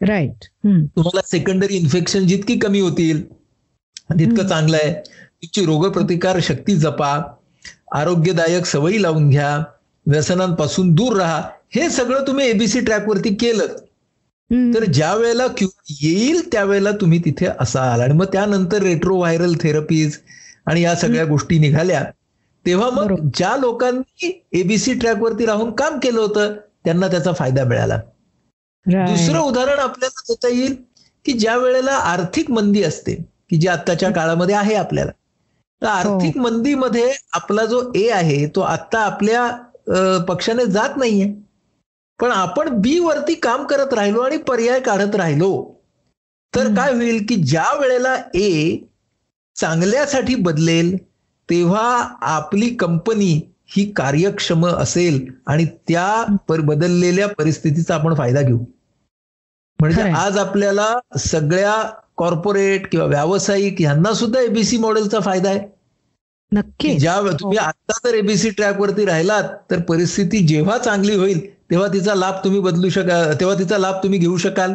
राईट. 0.00 0.44
तुम्हाला 0.66 1.20
सेकंडरी 1.26 1.76
इन्फेक्शन 1.76 2.26
जितकी 2.26 2.58
कमी 2.58 2.80
होतील 2.80 3.22
तितकं. 4.10 4.46
चांगलं 4.46 4.76
आहे 4.76 4.92
तुमची 4.92 5.64
रोगप्रतिकार 5.64 6.38
शक्ती 6.42 6.76
जपा 6.76 7.12
आरोग्यदायक 7.94 8.66
सवयी 8.66 9.02
लावून 9.02 9.28
घ्या 9.30 9.56
व्यसनांपासून 10.06 10.94
दूर 10.94 11.16
राहा 11.16 11.40
हे 11.74 11.88
सगळं 11.90 12.26
तुम्ही 12.26 12.48
एबीसी 12.48 12.80
ट्रॅकवरती 12.80 13.34
केलं. 13.34 13.66
तर 14.50 14.84
ज्या 14.84 15.14
वेळेला 15.14 15.46
क्यू 15.56 15.68
येईल 16.00 16.48
त्यावेळेला 16.52 16.90
तुम्ही 17.00 17.18
तिथे 17.24 17.46
असाल. 17.60 18.00
आणि 18.00 18.12
मग 18.14 18.24
त्यानंतर 18.32 18.82
रेट्रो 18.82 19.16
व्हायरल 19.16 19.54
थेरपीज 19.60 20.18
आणि 20.66 20.82
या 20.82 20.94
सगळ्या 20.96 21.24
गोष्टी 21.24 21.58
निघाल्या. 21.58 22.04
तेव्हा 22.66 22.90
मग. 22.90 23.14
ज्या 23.34 23.56
लोकांनी 23.56 24.30
एबीसी 24.52 24.94
ट्रॅकवरती 24.94 25.46
राहून 25.46 25.70
काम 25.70 25.98
केलं 25.98 26.20
होतं 26.20 26.54
त्यांना 26.84 27.08
त्याचा 27.08 27.32
फायदा 27.32 27.64
मिळाला. 27.64 27.98
दुसरं 28.86 29.38
उदाहरण 29.38 29.78
आपल्याला 29.78 30.20
देता 30.28 30.48
येईल 30.48 30.74
की 31.24 31.32
ज्या 31.32 31.56
वेळेला 31.56 31.92
आर्थिक 31.92 32.50
मंदी 32.50 32.82
असते 32.82 33.14
की 33.50 33.56
जी 33.56 33.68
आत्ताच्या 33.68 34.10
काळामध्ये 34.10 34.54
आहे 34.54 34.74
आपल्याला 34.74 35.10
तर 35.82 35.86
आर्थिक 35.86 36.36
मंदीमध्ये 36.36 37.10
आपला 37.32 37.64
जो 37.64 37.80
ए 37.94 38.08
आहे 38.10 38.46
तो 38.46 38.60
आत्ता 38.60 39.00
आपल्या 39.00 40.20
पक्षाने 40.28 40.66
जात 40.66 40.96
नाहीये. 40.96 41.32
पण 42.20 42.30
आपण 42.30 42.68
बी 42.80 42.98
वरती 42.98 43.34
काम 43.34 43.64
करत 43.66 43.92
राहिलो 43.94 44.20
आणि 44.20 44.36
पर्याय 44.38 44.80
काढत 44.80 45.14
राहिलो 45.16 45.50
तर. 46.54 46.74
काय 46.74 46.92
होईल 46.94 47.24
की 47.28 47.34
ज्या 47.42 47.72
वेळेला 47.80 48.14
ए 48.34 48.76
चांगल्यासाठी 49.56 50.34
बदलेल 50.34 50.96
तेव्हा 51.48 51.82
आपली 52.28 52.68
कंपनी 52.74 53.32
ही 53.70 53.84
कार्यक्षम 53.96 54.66
असेल 54.66 55.24
आणि 55.46 55.64
त्या 55.88 56.06
पर- 56.48 56.64
बदललेल्या 56.64 57.28
परिस्थितीचा 57.28 57.94
आपण 57.94 58.14
फायदा 58.14 58.40
घेऊ 58.42 58.58
म्हणजे. 59.78 60.02
आज 60.02 60.38
आपल्याला 60.38 60.92
सगळ्या 61.18 61.74
कॉर्पोरेट 62.16 62.86
किंवा 62.90 63.06
व्यावसायिक 63.06 63.80
यांना 63.82 64.12
सुद्धा 64.12 64.40
एबीसी 64.40 64.76
मॉडेलचा 64.76 65.20
फायदा 65.20 65.48
आहे 65.48 65.60
नक्की 66.52 66.94
ज्या 66.98 67.20
तुम्ही 67.40 67.58
आता 67.58 67.92
जर 68.04 68.14
एबीसी 68.14 68.50
ट्रॅकवरती 68.50 69.04
राहिलात 69.04 69.44
तर 69.70 69.80
परिस्थिती 69.80 70.46
जेव्हा 70.46 70.78
चांगली 70.78 71.14
होईल 71.14 71.40
तेव्हा 71.70 71.88
तिचा 71.88 72.14
लाभ 72.14 72.34
तुम्ही 72.44 72.60
बदलू 72.60 72.88
शकाल 72.88 73.32
तेव्हा 73.40 73.58
तिचा 73.58 73.78
लाभ 73.78 74.02
तुम्ही 74.02 74.18
घेऊ 74.18 74.36
शकाल 74.36 74.74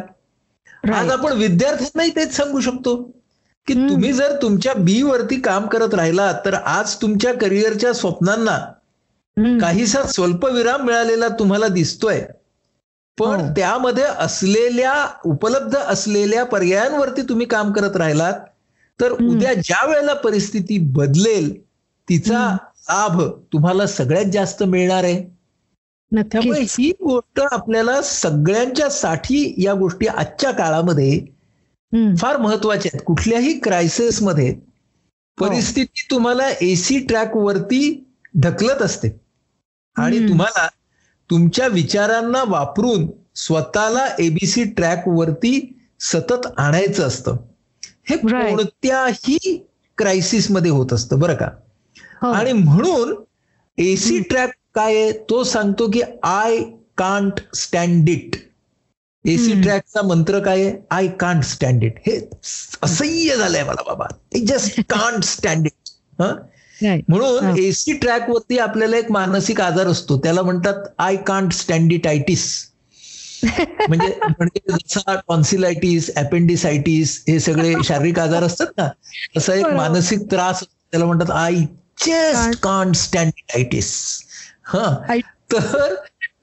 आज. 0.92 1.10
आपण 1.10 1.32
विद्यार्थ्यांनाही 1.32 2.10
तेच 2.16 2.36
सांगू 2.36 2.60
शकतो 2.60 2.96
की. 3.68 3.74
तुम्ही 3.88 4.12
जर 4.12 4.36
तुमच्या 4.42 4.72
बी 4.74 5.02
वरती 5.02 5.40
काम 5.40 5.66
करत 5.66 5.94
राहिलात 5.94 6.34
तर 6.44 6.54
आज 6.54 6.94
तुमच्या 6.96 7.34
करिअरच्या 7.34 7.92
स्वप्नांना. 7.92 8.58
काहीसा 9.60 10.02
स्वल्पविराम 10.02 10.82
मिळालेला 10.82 11.28
तुम्हाला 11.28 11.68
दिसतोय 11.68 12.20
पण 13.18 13.40
हो. 13.40 13.48
त्यामध्ये 13.56 14.04
असलेल्या 14.04 14.94
उपलब्ध 15.24 15.76
असलेल्या 15.76 16.44
पर्यायांवरती 16.44 17.22
तुम्ही 17.22 17.46
काम 17.46 17.72
करत 17.72 17.96
राहिलात 17.96 18.40
तर. 19.00 19.12
उद्या 19.12 19.54
ज्या 19.54 19.86
वेळेला 19.86 20.14
परिस्थिती 20.14 20.78
बदलेल 20.92 21.52
तिचा. 22.08 22.56
लाभ 22.90 23.20
तुम्हाला 23.52 23.86
सगळ्यात 23.86 24.24
जास्त 24.24 24.62
मिळणार 24.62 25.04
आहे 25.04 25.31
त्यामुळे 26.12 26.60
ही 26.62 26.90
गोष्ट 26.90 27.40
आपल्याला 27.52 28.00
सगळ्यांच्या 28.02 28.88
साठी 28.90 29.54
या 29.58 29.74
गोष्टी 29.74 30.06
आजच्या 30.06 30.50
काळामध्ये. 30.50 31.20
फार 32.18 32.36
महत्त्वाच्या 32.36 32.90
आहेत 32.94 33.04
कुठल्याही 33.06 33.58
क्रायसिसमध्ये 33.60 34.48
हो. 34.50 35.46
परिस्थिती 35.46 36.06
तुम्हाला 36.10 36.48
एसी 36.60 36.98
ट्रॅक 36.98 37.36
वरती 37.36 38.04
ढकलत 38.40 38.82
असते 38.82 39.08
आणि. 39.96 40.18
तुम्हाला 40.28 40.68
तुमच्या 41.30 41.66
विचारांना 41.68 42.42
वापरून 42.46 43.06
स्वतःला 43.34 44.06
एबीसी 44.18 44.64
ट्रॅक 44.64 45.02
वरती 45.06 45.78
सतत 46.00 46.46
आणायचं 46.56 47.06
असतं 47.06 47.36
हे. 48.04 48.16
कोणत्याही 48.16 49.66
क्रायसिसमध्ये 49.98 50.70
होत 50.70 50.92
असतं 50.92 51.18
बरं 51.18 51.34
का 51.34 51.48
हो. 52.22 52.30
आणि 52.30 52.52
म्हणून 52.52 53.14
एसी 53.78 54.20
ट्रॅक 54.20 54.50
काय 54.74 54.96
आहे 54.96 55.12
तो 55.30 55.42
सांगतो 55.44 55.88
की 55.90 56.00
I 56.24 56.58
can't 56.98 57.40
stand 57.56 58.08
it 58.08 58.36
AC. 59.24 59.60
ट्रॅकचा 59.62 60.02
मंत्र 60.02 60.38
काय 60.44 60.64
आहे 60.64 60.72
आय 60.90 61.06
कांट 61.20 61.42
स्टँड 61.44 61.84
इट 61.84 61.98
हे 62.06 62.16
असह्य 62.82 63.36
झालंय 63.36 63.62
मला 63.64 63.82
बाबा 63.86 64.06
जस्ट 64.46 64.80
कांट 64.90 65.24
स्टँड 65.24 65.66
इट. 65.66 65.72
म्हणून. 67.08 67.56
एसी 67.58 67.92
ट्रॅक 67.98 68.28
वरती 68.30 68.58
आपल्याला 68.58 68.96
एक 68.96 69.10
मानसिक 69.12 69.60
आजार 69.60 69.86
असतो 69.86 70.18
त्याला 70.18 70.42
म्हणतात 70.42 70.84
I 70.98 71.16
can't 71.26 71.52
stand 71.52 71.92
it 71.92 72.06
itis 72.06 72.44
म्हणजे 73.44 74.08
म्हणजे 74.20 74.72
जसा 74.72 75.14
टॉन्सिलायटिस 75.28 76.10
अपेंडिसायटिस 76.16 77.22
हे 77.28 77.38
सगळे 77.40 77.72
शारीरिक 77.84 78.18
आजार 78.18 78.42
असतात 78.42 78.66
ना 78.78 78.88
तसा 79.36 79.54
एक. 79.54 79.66
मानसिक 79.66 80.20
त्रास 80.30 80.54
असतो. 80.54 80.74
त्याला 80.90 81.06
म्हणतात 81.06 81.30
I 81.32 81.54
just. 82.00 82.58
Can't 82.62 82.94
stand 82.96 83.30
it 83.38 83.56
itis 83.56 83.90
हा. 84.72 84.96
तर 85.52 85.94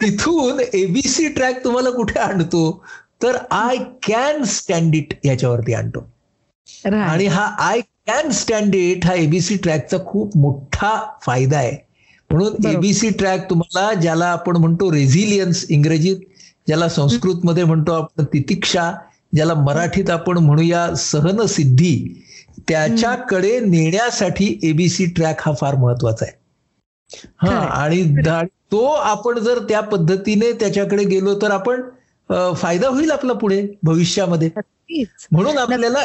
तिथून 0.01 0.59
एबीसी 0.73 1.27
ट्रॅक 1.27 1.63
तुम्हाला 1.63 1.89
कुठे 1.89 2.19
आणतो? 2.19 2.83
तर 3.23 3.37
आय 3.51 3.77
कॅन 4.03 4.43
स्टँड 4.43 4.95
इट 4.95 5.13
याच्यावरती 5.25 5.73
आणतो. 5.73 6.07
आणि 7.01 7.25
हा 7.27 7.45
आय 7.59 7.81
कॅन 8.07 8.29
स्टँड 8.31 8.75
इट 8.75 9.05
हा 9.05 9.13
एबीसी 9.13 9.55
ट्रॅकचा 9.57 9.97
खूप 10.07 10.37
मोठा 10.37 11.17
फायदा 11.21 11.57
आहे. 11.57 11.75
म्हणून. 12.29 12.65
एबीसी 12.67 13.09
ट्रॅक 13.09 13.49
तुम्हाला 13.49 13.93
ज्याला 13.93 14.25
आपण 14.25 14.57
म्हणतो 14.57 14.91
रेझिलियन्स 14.91 15.65
इंग्रजीत 15.69 16.17
ज्याला 16.67 16.89
संस्कृत 16.89 17.35
मध्ये 17.43 17.63
म्हणतो 17.63 17.91
आपण 17.91 18.23
तितिक्षा 18.23 18.91
ज्याला 19.35 19.53
मराठीत 19.53 20.09
आपण 20.09 20.37
म्हणूया 20.37 20.95
सहनसिद्धी 20.95 22.23
त्याच्याकडे 22.67 23.59
नेण्यासाठी 23.59 24.59
एबीसी 24.63 25.05
ट्रॅक 25.05 25.41
हा 25.45 25.53
फार 25.53 25.75
महत्त्वाचा 25.75 26.25
आहे. 26.25 26.38
हा. 27.37 27.57
आणि 27.57 28.03
तो 28.71 28.83
आपण 28.85 29.39
जर 29.39 29.59
त्या 29.59 29.79
पद्धतीने 29.81 30.51
त्याच्याकडे 30.51 31.03
गेलो 31.03 31.33
तर 31.41 31.51
आपण 31.51 31.81
फायदा 32.55 32.87
होईल 32.87 33.11
आपला 33.11 33.33
पुढे 33.33 33.61
भविष्यामध्ये. 33.83 34.49
म्हणून 35.31 35.57
आपल्याला 35.57 35.99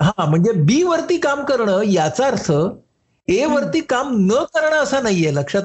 हा 0.00 0.24
म्हणजे 0.24 0.52
बी 0.52 0.82
वरती 0.82 1.16
काम 1.16 1.42
करणं 1.44 1.82
याचा 1.82 2.26
अर्थ 2.26 2.50
ए 3.28 3.44
वरती 3.44 3.80
काम 3.80 4.14
न 4.20 4.42
करणं 4.54 4.76
असा 4.76 5.00
नाहीये 5.00 5.34
लक्षात? 5.34 5.62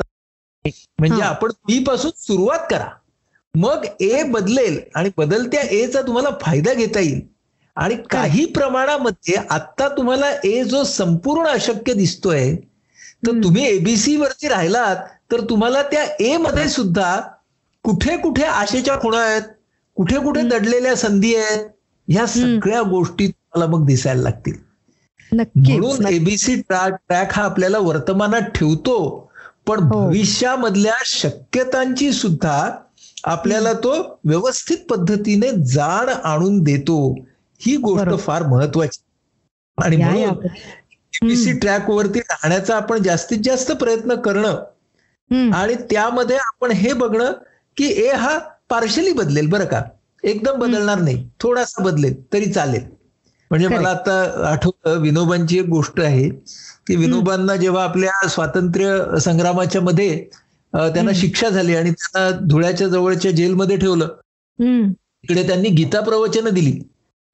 म्हणजे. 1.00 1.22
आपण 1.22 1.52
बी 1.68 1.84
पासून 1.84 2.12
सुरुवात 2.18 2.60
करा 2.70 2.88
मग 3.56 3.86
ए 4.00 4.24
बदलेल 4.24 4.80
आणि 4.96 5.10
बदलत्या 5.18 5.62
एचा 5.62 6.02
तुम्हाला 6.02 6.30
फायदा 6.42 6.74
घेता 6.74 7.00
येईल 7.00 7.22
आणि 7.78 7.96
काही 8.10 8.46
प्रमाणामध्ये 8.46 9.36
आता 9.50 9.88
तुम्हाला 9.88 10.32
ए 10.44 10.64
जो 10.64 10.84
संपूर्ण 10.84 11.48
अशक्य 11.48 11.94
दिसतोय 11.94 12.56
तर. 13.24 13.32
तुम्ही 13.44 13.66
एबीसी 13.68 14.16
वरती 14.18 14.48
राहिलात 14.48 14.96
तर 15.32 15.42
तुम्हाला 15.50 15.82
त्या 15.84 16.04
ए 16.20 16.36
मध्ये 16.38 16.68
सुद्धा 16.70 17.20
कुठे 17.86 18.18
कुठे 18.18 18.44
आशेच्या 18.44 18.96
खुणा 19.02 19.20
आहेत 19.20 19.42
कुठे 19.98 20.20
कुठे. 20.20 20.42
दडलेल्या 20.42 20.96
संधी 20.96 21.36
आहेत 21.36 21.66
ह्या 22.08 22.26
सगळ्या 22.28 22.82
गोष्टी 22.82 23.28
तुम्हाला 23.28 23.72
मग 23.72 23.86
दिसायला 23.86 24.22
लागतील 24.22 24.56
म्हणून. 25.32 26.06
एबीसी 26.08 26.56
ट्रॅक 26.62 26.94
ट्रॅक 27.08 27.34
हा 27.34 27.44
आपल्याला 27.44 27.80
वर्तमानात 27.80 28.50
ठेवतो 28.56 28.98
पण 29.68 29.80
हो. 29.80 29.90
भविष्यामधल्या 30.00 30.96
शक्यतांची 31.06 32.12
सुद्धा 32.12 32.70
आपल्याला 33.24 33.74
तो 33.74 33.94
व्यवस्थित 34.26 34.78
पद्धतीने 34.90 35.50
जाण 35.66 36.10
आणून 36.10 36.60
देतो 36.64 36.98
ही 37.62 37.76
गोष्ट. 37.78 38.16
फार 38.20 38.44
महत्वाची 38.44 39.00
आणि. 39.78 39.96
म्हणून 39.96 40.48
हम्म. 41.14 41.58
ट्रॅक 41.60 41.90
वरती 41.90 42.20
राहण्याचा 42.20 42.76
आपण 42.76 43.04
जास्तीत 43.04 43.38
जास्त 43.44 43.72
प्रयत्न 43.72 44.16
करणं. 44.16 45.52
आणि 45.54 45.76
त्यामध्ये 45.92 46.36
आपण 46.38 46.72
हे 46.72 46.94
बघणं 46.94 47.32
की 47.78 47.86
ए 48.04 48.12
हा 48.14 48.38
पार्शली 48.70 49.12
बदलेल 49.12 49.48
बरं 49.50 49.66
का 49.66 49.82
एकदम 50.24 50.60
बदलणार 50.60 51.00
नाही 51.00 51.28
थोडासा 51.40 51.84
बदलेल 51.84 52.14
तरी 52.34 52.52
चालेल 52.52 52.84
म्हणजे. 53.52 53.68
मला 53.68 53.90
आता 53.90 54.48
आठवतं 54.50 55.00
विनोबांची 55.02 55.58
एक 55.60 55.66
गोष्ट 55.66 56.00
आहे 56.00 56.30
की 56.88 56.96
विनोबांना 56.96 57.56
जेव्हा 57.56 57.84
आपल्या 57.84 58.28
स्वातंत्र्य 58.30 59.20
संग्रामाच्या 59.20 59.82
मध्ये 59.82 60.24
त्यांना. 60.74 61.12
शिक्षा 61.16 61.50
झाली 61.50 61.76
आणि 61.76 61.92
त्यांना 61.92 62.46
धुळ्याच्या 62.48 62.88
जवळच्या 62.88 63.32
जेलमध्ये 63.32 63.78
ठेवलं. 63.78 64.08
तिकडे 64.60 65.48
त्यांनी 65.48 65.70
गीता 65.70 66.00
प्रवचनं 66.02 66.54
दिली 66.54 66.80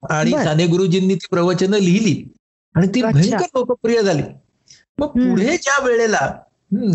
आणि. 0.04 0.32
साने 0.34 0.66
गुरुजींनी 0.68 1.16
ती 1.16 1.28
प्रवचनं 1.32 1.78
लिहिली 1.78 2.24
आणि 2.76 2.88
ती. 2.88 3.02
भयंकर 3.04 3.46
लोकप्रिय 3.56 4.02
झाली 4.02 4.24
मग. 4.98 5.08
पुढे 5.08 5.58
ज्या 5.58 5.84
वेळेला 5.86 6.32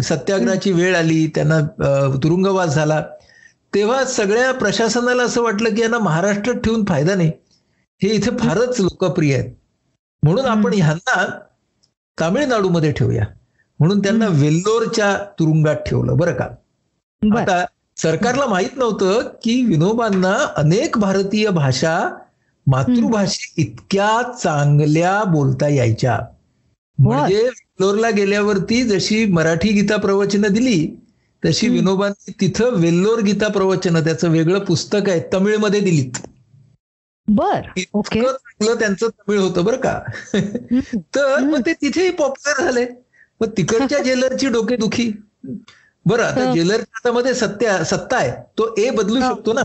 सत्याग्रहाची 0.02 0.72
वेळ 0.72 0.96
आली 0.96 1.26
त्यांना 1.34 1.60
तुरुंगवास 2.22 2.74
झाला 2.74 3.00
तेव्हा 3.72 4.04
सगळ्या 4.06 4.52
प्रशासनाला 4.54 5.22
असं 5.22 5.42
वाटलं 5.42 5.74
की 5.74 5.80
यांना 5.80 5.98
महाराष्ट्रात 5.98 6.56
ठेवून 6.56 6.84
फायदा 6.84 7.14
नाही 7.14 7.30
हे 8.00 8.08
इथे 8.08 8.30
फारच 8.38 8.80
लोकप्रिय 8.80 9.34
आहेत 9.34 9.50
म्हणून. 10.22 10.44
आपण 10.44 10.74
ह्यांना 10.74 11.24
तामिळनाडूमध्ये 12.18 12.92
ठेवूया 12.92 13.24
म्हणून 13.80 14.00
त्यांना. 14.00 14.26
वेल्लोरच्या 14.30 15.16
तुरुंगात 15.38 15.76
ठेवलं 15.86 16.16
बरं 16.16 16.34
का 16.34 16.44
आता 17.22 17.64
सरकारला 17.96 18.46
माहीत 18.46 18.76
नव्हतं 18.76 19.28
की 19.42 19.62
विनोबांना 19.64 20.32
अनेक 20.56 20.98
भारतीय 20.98 21.48
भाषा 21.50 21.98
मातृभाषे 22.70 23.62
इतक्या 23.62 24.22
चांगल्या 24.42 25.24
बोलता 25.24 25.68
यायच्या. 25.68 26.18
म्हणजे 26.98 27.42
वेल्लोरला 27.42 28.10
गेल्यावरती 28.10 28.82
जशी 28.82 29.24
मराठी 29.26 29.68
गीता 29.72 29.96
प्रवचनं 29.96 30.52
दिली 30.52 30.96
तशी. 31.44 31.68
विनोबांनी 31.68 32.32
तिथं 32.40 32.70
वेल्लोर 32.70 33.20
गीता 33.20 33.48
प्रवचनं 33.48 34.04
त्याचं 34.04 34.28
वेगळं 34.30 34.58
पुस्तक 34.58 35.08
आहे 35.08 35.20
तमिळमध्ये 35.32 35.80
दिलीत. 35.80 36.12
बर 37.28 37.60
ओके. 37.92 38.20
चांगलं 38.22 38.74
त्यांचं 38.74 39.08
तमिळ 39.08 39.38
होतं 39.38 39.64
बरं 39.64 39.76
का. 39.76 40.00
तर 40.96 41.38
मग 41.38 41.60
ते 41.66 41.72
तिथेही 41.72 42.10
पॉप्युलर 42.10 42.64
झाले. 42.64 42.86
मग 43.40 43.48
तिकडच्या 43.56 43.98
जेलरची 44.04 44.48
डोकेदुखी. 44.48 45.12
बरं 46.06 46.24
आता 46.24 46.48
हो. 46.48 46.54
जेलरच्या 46.54 46.86
हातामध्ये 46.94 47.34
सत्य 47.34 47.84
सत्ता 47.84 48.16
आहे 48.16 48.30
तो 48.30 48.74
ए 48.78 48.90
बदलू 48.90 49.20
हो. 49.20 49.34
शकतो 49.34 49.52
ना. 49.52 49.62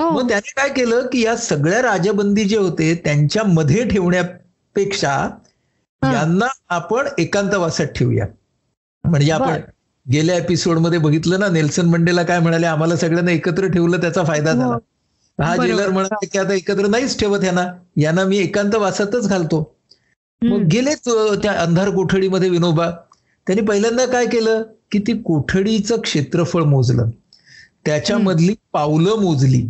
मग 0.00 0.28
त्याने 0.28 0.52
काय 0.56 0.68
केलं 0.68 1.06
की 1.12 1.22
या 1.24 1.36
सगळ्या 1.36 1.80
राजबंदी 1.82 2.44
जे 2.44 2.56
होते 2.56 2.94
त्यांच्या 3.04 3.42
मध्ये 3.44 3.84
ठेवण्यापेक्षा 3.88 5.12
हा. 6.02 6.12
यांना 6.12 6.46
आपण 6.70 7.08
एकांतवासात 7.18 7.86
ठेवूया 7.86 8.26
म्हणजे 9.04 9.30
आपण. 9.32 9.60
गेल्या 10.06 10.36
एपिसोडमध्ये 10.36 10.98
बघितलं 10.98 11.40
ना 11.40 11.48
नेल्सन 11.48 11.86
मंडेला 11.86 12.22
काय 12.22 12.38
म्हणाले 12.40 12.66
आम्हाला 12.66 12.96
सगळ्यांना 12.96 13.30
एकत्र 13.30 13.66
ठेवलं 13.68 14.00
त्याचा 14.00 14.24
फायदा 14.24 14.52
हो. 14.52 14.58
झाला 14.58 14.78
हा. 15.38 15.56
जेलर 15.56 15.90
म्हणाले 15.90 16.26
की 16.26 16.38
आता 16.38 16.54
एकत्र 16.54 16.86
नाहीच 16.86 17.18
ठेवत 17.20 17.44
यांना 17.44 17.66
यांना 17.96 18.24
मी 18.24 18.38
एकांतवासातच 18.38 19.28
घालतो 19.28 19.60
मग. 20.42 20.62
गेलेच 20.72 21.08
त्या 21.42 21.52
अंधार 21.52 21.90
कोठडीमध्ये 21.90 22.48
विनोबा 22.48 22.90
त्यांनी 23.46 23.64
पहिल्यांदा 23.66 24.04
काय 24.06 24.26
केलं 24.26 24.62
की 24.92 24.98
ती 24.98 25.12
कोठडीचं 25.22 26.00
क्षेत्रफळ 26.00 26.62
मोजलं 26.62 27.10
त्याच्यामधली 27.86 28.54
पावलं 28.72 29.20
मोजली 29.20 29.66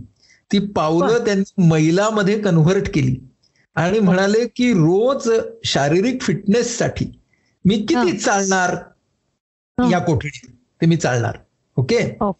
ती 0.52 0.58
पावलं 0.58 1.24
त्यांनी 1.24 1.68
मैलामध्ये 1.68 2.38
कन्व्हर्ट 2.40 2.94
केली. 2.94 3.16
आणि 3.74 3.98
म्हणाले 3.98 4.46
की 4.46 4.72
रोज 4.72 5.30
शारीरिक 5.64 6.22
फिटनेससाठी 6.22 7.20
मी 7.64 7.74
किती. 7.74 8.16
चालणार. 8.16 8.76
या 9.90 9.98
कोठडीत. 9.98 10.48
ते 10.80 10.86
मी 10.86 10.96
चालणार. 10.96 11.38
ओके? 11.76 11.98
हो. 11.98 12.32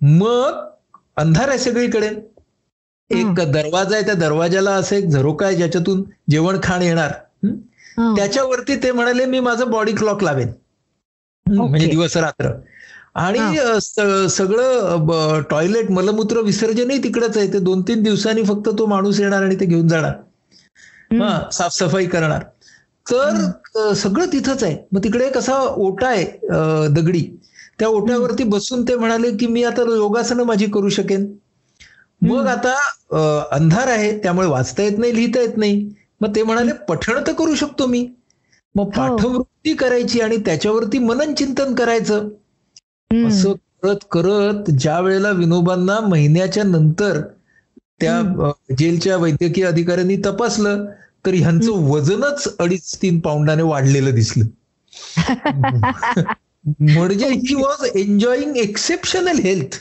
मग 0.00 0.68
अंधार 1.16 1.48
आहे 1.48 1.58
सगळीकडे. 1.58 2.10
एक 3.10 3.34
दरवाजा 3.34 3.96
आहे 3.96 4.04
त्या 4.04 4.14
दरवाजाला 4.14 4.70
असं 4.70 4.96
एक 4.96 5.04
झरोका 5.04 5.46
आहे 5.46 5.56
ज्याच्यातून 5.56 6.04
जेवण 6.30 6.58
खाण 6.62 6.82
येणार. 6.82 7.10
त्याच्यावरती 8.16 8.82
ते 8.82 8.92
म्हणाले 8.92 9.24
मी 9.24 9.40
माझं 9.40 9.70
बॉडी 9.70 9.92
क्लॉक 9.92 10.22
लावेन. 10.22 10.48
म्हणजे 11.46 11.86
दिवस 11.86 12.16
रात्र 12.16 12.50
आणि 13.14 13.38
हा. 13.40 13.78
सगळं 14.28 15.40
टॉयलेट 15.50 15.90
मलमूत्र 15.90 16.40
विसर्जनही 16.42 17.02
तिकडच 17.04 17.36
आहे. 17.36 17.52
ते 17.52 17.58
दोन 17.60 17.82
तीन 17.82 18.02
दिवसांनी 18.02 18.42
फक्त 18.44 18.68
तो 18.78 18.86
माणूस 18.86 19.20
येणार 19.20 19.42
आणि 19.42 19.56
ते 19.60 19.66
घेऊन 19.66 19.88
जाणार. 19.88 20.12
हा. 21.12 21.48
साफसफाई 21.52 22.06
करणार. 22.06 22.42
तर 23.06 23.92
सगळं 23.94 24.26
तिथंच 24.32 24.62
आहे. 24.64 24.76
मग 24.92 25.02
तिकडे 25.04 25.26
एक 25.26 25.36
असा 25.38 25.58
ओटा 25.60 26.08
आहे 26.08 26.24
दगडी. 26.94 27.22
त्या 27.78 27.88
ओट्यावरती 27.90 28.44
बसून 28.46 28.82
ते 28.84 28.94
म्हणाले 28.96 29.30
की 29.36 29.46
मी 29.48 29.62
आता 29.64 29.82
योगासनं 29.92 30.44
माझी 30.44 30.66
करू 30.70 30.88
शकेन. 30.90 31.26
मग. 32.22 32.46
आता 32.48 32.74
अंधार 33.52 33.88
आहे. 33.88 34.12
त्यामुळे 34.22 34.48
वाचता 34.48 34.82
येत 34.82 34.98
नाही 34.98 35.14
लिहिता 35.14 35.40
येत 35.40 35.56
नाही. 35.56 35.88
मग 36.20 36.34
ते 36.34 36.42
म्हणाले 36.42 36.72
पठण 36.88 37.22
तर 37.26 37.32
करू 37.34 37.54
शकतो 37.56 37.86
मी. 37.86 38.06
मग 38.74 38.90
पाठवृत्ती 38.92 39.74
करायची 39.76 40.20
आणि 40.20 40.36
त्याच्यावरती 40.44 40.98
मनन 41.00 41.34
चिंतन 41.34 41.74
करायचं. 41.74 42.28
असं 43.26 43.52
करत 43.52 43.96
करत 44.10 44.70
ज्या 44.70 45.00
वेळेला 45.00 45.30
विनोबांना 45.30 46.00
महिन्याच्या 46.00 46.62
नंतर 46.62 47.20
त्या 48.00 48.50
जेलच्या 48.78 49.16
वैद्यकीय 49.16 49.64
अधिकाऱ्यांनी 49.64 50.16
तपासलं 50.16 50.86
तर 51.26 51.34
ह्यांचं 51.34 51.72
वजनच 51.72 52.56
अडीच 52.58 52.98
तीन 53.02 53.20
पाऊंडाने 53.20 53.62
वाढलेलं 53.62 54.14
दिसलं. 54.14 54.44
म्हणजे 56.80 57.28
he 57.28 57.54
was 57.54 57.88
enjoying 57.94 58.56
exceptional 58.56 59.38
health. 59.38 59.76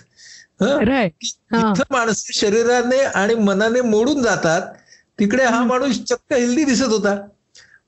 इथं 0.61 1.83
माणसं 1.91 2.33
शरीराने 2.33 2.97
आणि 2.97 3.35
मनाने 3.35 3.81
मोडून 3.81 4.21
जातात 4.21 4.61
तिकडे 5.19 5.43
हा 5.43 5.63
माणूस 5.63 6.03
चक्क 6.03 6.33
हेल्दी 6.33 6.63
दिसत 6.63 6.83
होता. 6.83 7.15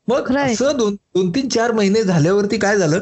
मग. 0.07 0.37
असं 0.37 0.77
दोन 0.77 0.95
दोन 0.95 1.29
तीन 1.29 1.47
चार 1.47 1.71
महिने 1.71 2.03
झाल्यावरती 2.03 2.57
काय 2.57 2.77
झालं? 2.77 2.99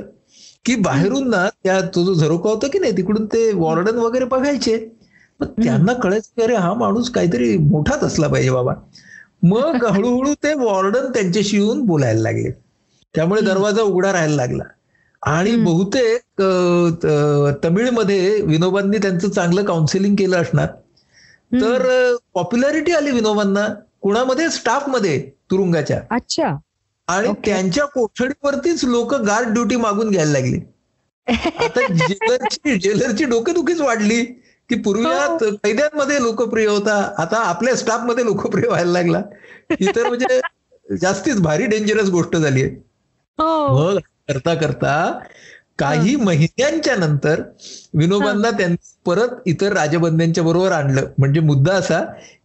की 0.66 0.76
बाहेरून 0.76 1.30
ना 1.30 1.50
त्या 1.64 1.82
तो 1.82 2.04
जो 2.06 2.14
झरोका 2.14 2.50
होता 2.50 2.68
की 2.68 2.80
नाही 2.80 2.98
तिकडून 2.98 3.26
ते 3.26 3.52
वॉर्डन 3.54 3.96
वगैरे 3.96 4.26
बघायचे. 4.26 4.88
मग 5.40 5.48
त्यांना 5.64 5.94
कळायचं 5.94 6.30
की 6.36 6.42
अरे 6.44 6.56
हा 6.56 6.74
माणूस 6.74 7.10
काहीतरी 7.10 7.58
मोठाच 7.58 8.04
असला 8.04 8.28
पाहिजे 8.28 8.52
बाबा. 8.52 8.74
मग 9.44 9.86
हळूहळू 9.86 10.34
ते 10.34 10.54
वॉर्डन 10.54 11.12
त्यांच्याशी 11.12 11.58
येऊन 11.58 11.82
बोलायला 11.82 12.22
लागले. 12.22 12.52
त्यामुळे 13.16 13.42
दरवाजा 13.42 13.82
उघडा 13.82 14.14
राहायला 14.14 14.36
लागला. 14.36 14.64
आणि. 15.22 15.56
बहुतेक 15.56 16.42
तमिळमध्ये 17.66 18.42
विनोबांनी 18.42 18.98
त्यांचं 18.98 19.30
चांगलं 19.30 19.64
काउन्सिलिंग 19.64 20.16
केलं 20.16 20.42
असणार. 20.42 20.68
तर 21.54 22.16
पॉप्युलॅरिटी 22.34 22.92
आली 22.92 23.12
विनोबांना 23.12 23.68
कुणामध्ये? 24.02 24.50
स्टाफमध्ये 24.50 25.30
तुरुंगाच्या. 25.52 26.02
अच्छा. 26.12 26.56
आणि. 27.12 27.34
त्यांच्या 27.46 27.86
कोठडीवरतीच 27.86 28.84
लोक 28.86 29.14
गार्ड 29.16 29.48
ड्युटी 29.48 29.76
मागून 29.76 30.10
घ्यायला 30.10 30.32
लागली. 30.32 30.60
आता 31.28 31.82
जेलरची 31.94 32.78
जेलरची 32.80 33.26
डोकेदुखीच 33.26 33.82
वाढली. 33.82 34.26
की 34.70 34.76
पूर्वीत 34.76 35.44
कैद्यांमध्ये 35.64 36.22
लोकप्रिय 36.22 36.68
होता. 36.68 36.94
आता 37.18 37.38
आपल्या 37.38 37.76
स्टाफमध्ये 37.76 38.26
लोकप्रिय 38.26 38.68
व्हायला 38.68 38.92
लागला. 38.92 39.22
ही 39.72 39.88
तर 39.96 40.08
म्हणजे 40.08 40.40
जास्तीच 41.02 41.40
भारी 41.42 41.66
डेंजरस 41.66 42.10
गोष्ट 42.10 42.36
झाली 42.36 42.62
आहे 42.62 42.72
हो. 43.40 43.68
मग 43.76 43.98
करता 44.28 44.54
करता 44.54 44.94
काही 45.80 46.16
महिन्यांच्या 46.16 46.96
नंतर 46.96 47.42
विनोबांना 47.94 48.52
त्यांनी 48.52 48.76
परत 49.06 49.30
इतर 49.46 49.74
राजबंद्यांच्या 49.74 50.44
बरोबर 50.44 50.72
आणलं. 50.72 51.08
म्हणजे 51.18 51.40
मुद्दा 51.40 51.74
असा 51.74 52.02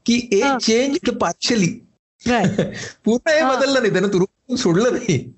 की 0.06 0.28
ए 0.32 0.40
हा. 0.40 0.58
Change 0.58 1.10
partially. 1.10 1.68
पूर्ण 3.04 3.30
हे 3.30 3.40
हा. 3.40 3.54
बदललं 3.54 3.80
नाही. 3.80 3.92
त्यानं 3.92 4.08
तुरुंगातून 4.08 4.35
सोडलं 4.54 4.92
नाही. 4.92 5.32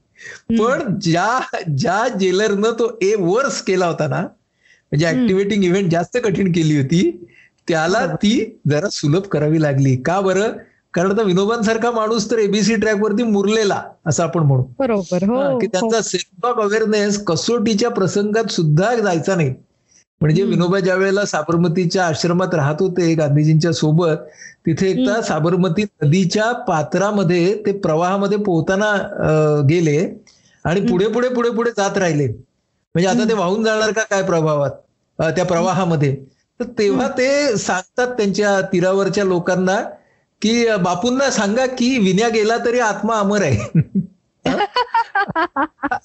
पण 0.58 0.98
ज्या 1.00 1.40
ज्या 1.78 2.08
जेलरनं 2.18 2.70
तो 2.70 2.98
ए 3.02 3.14
वर्स 3.18 3.62
केला 3.62 3.86
होता 3.86 4.08
ना 4.08 4.20
म्हणजे. 4.20 5.06
ऍक्टिव्हेटिंग 5.06 5.64
इव्हेंट 5.64 5.90
जास्त 5.90 6.18
कठीण 6.24 6.52
केली 6.52 6.76
होती 6.76 7.28
त्याला. 7.68 8.06
ती 8.06 8.60
जरा 8.70 8.88
सुलभ 8.88 9.20
करावी 9.20 9.62
लागली. 9.62 9.96
का 9.96 10.20
बरं? 10.20 10.52
कारण 10.94 11.10
आता 11.12 11.22
विनोबांसारखा 11.22 11.90
माणूस 11.90 12.30
तर 12.30 12.38
एबीसी 12.38 12.76
ट्रॅकवरती 12.76 13.22
मुरलेला 13.22 13.82
असं 14.06 14.22
आपण 14.22 14.42
म्हणू. 14.42 14.64
बरोबर. 14.78 15.22
हा, 15.22 15.58
की. 15.60 15.66
त्यांचा 15.66 16.00
सेल्फ 16.00 16.46
ऑफ 16.46 16.56
अवेअरनेस 16.56 17.24
कसोटीच्या 17.24 17.90
प्रसंगात 17.90 18.50
सुद्धा 18.50 18.94
जायचा 18.94 19.34
नाही. 19.34 19.54
म्हणजे. 20.20 20.42
विनोबा 20.42 20.80
ज्या 20.80 20.94
वेळेला 20.94 21.24
साबरमतीच्या 21.24 22.06
आश्रमात 22.06 22.54
राहत 22.54 22.80
होते 22.80 23.14
गांधीजींच्या 23.14 23.72
सोबत 23.72 24.16
तिथे 24.66 24.88
एकदा. 24.90 25.20
साबरमती 25.22 25.82
नदीच्या 26.02 26.52
पात्रामध्ये 26.68 27.54
ते 27.66 27.72
प्रवाहामध्ये 27.78 28.38
पोहताना 28.38 28.92
गेले 29.68 29.98
आणि 30.64 30.80
पुढे 30.80 31.08
पुढे 31.08 31.28
पुढे 31.28 31.50
पुढे 31.50 31.70
जात 31.70 31.98
राहिले. 31.98 32.26
म्हणजे 32.26 33.08
आता 33.08 33.28
ते 33.28 33.34
वाहून 33.34 33.64
जाणार 33.64 33.90
का 33.92 34.02
काय 34.02 34.22
प्रभावात? 34.22 34.70
त्या 35.18 35.44
प्रवाहामध्ये. 35.44 36.14
तर 36.60 36.64
तेव्हा 36.78 37.08
ते 37.08 37.56
सांगतात 37.56 38.06
त्यांच्या 38.08 38.60
तीरावरच्या 38.60 39.24
लोकांना 39.24 39.76
की 40.42 40.64
बापूंना 40.80 41.30
सांगा 41.30 41.66
की 41.66 41.96
विण्या 41.98 42.28
गेला 42.28 42.56
तरी 42.64 42.78
आत्मा 42.80 43.18
अमर 43.18 43.42
आहे. 43.42 43.80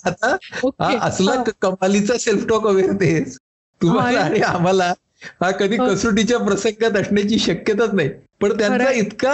आता 0.05 0.35
असला 1.01 1.35
कमालीचा 1.61 2.17
सेल्फ 2.17 2.47
टॉक 2.47 2.67
अवेअरनेस. 2.67 3.37
तुम्हाला. 3.83 4.19
आणि 4.19 4.39
आम्हाला 4.41 4.93
हा 5.41 5.49
कधी 5.51 5.77
हो. 5.77 5.85
कसोटीच्या 5.87 6.37
प्रसंगात 6.39 6.97
असण्याची 6.97 7.39
शक्यताच 7.39 7.93
नाही 7.93 8.09
पण 8.41 8.57
त्यांचा. 8.57 8.89
इतका 8.91 9.31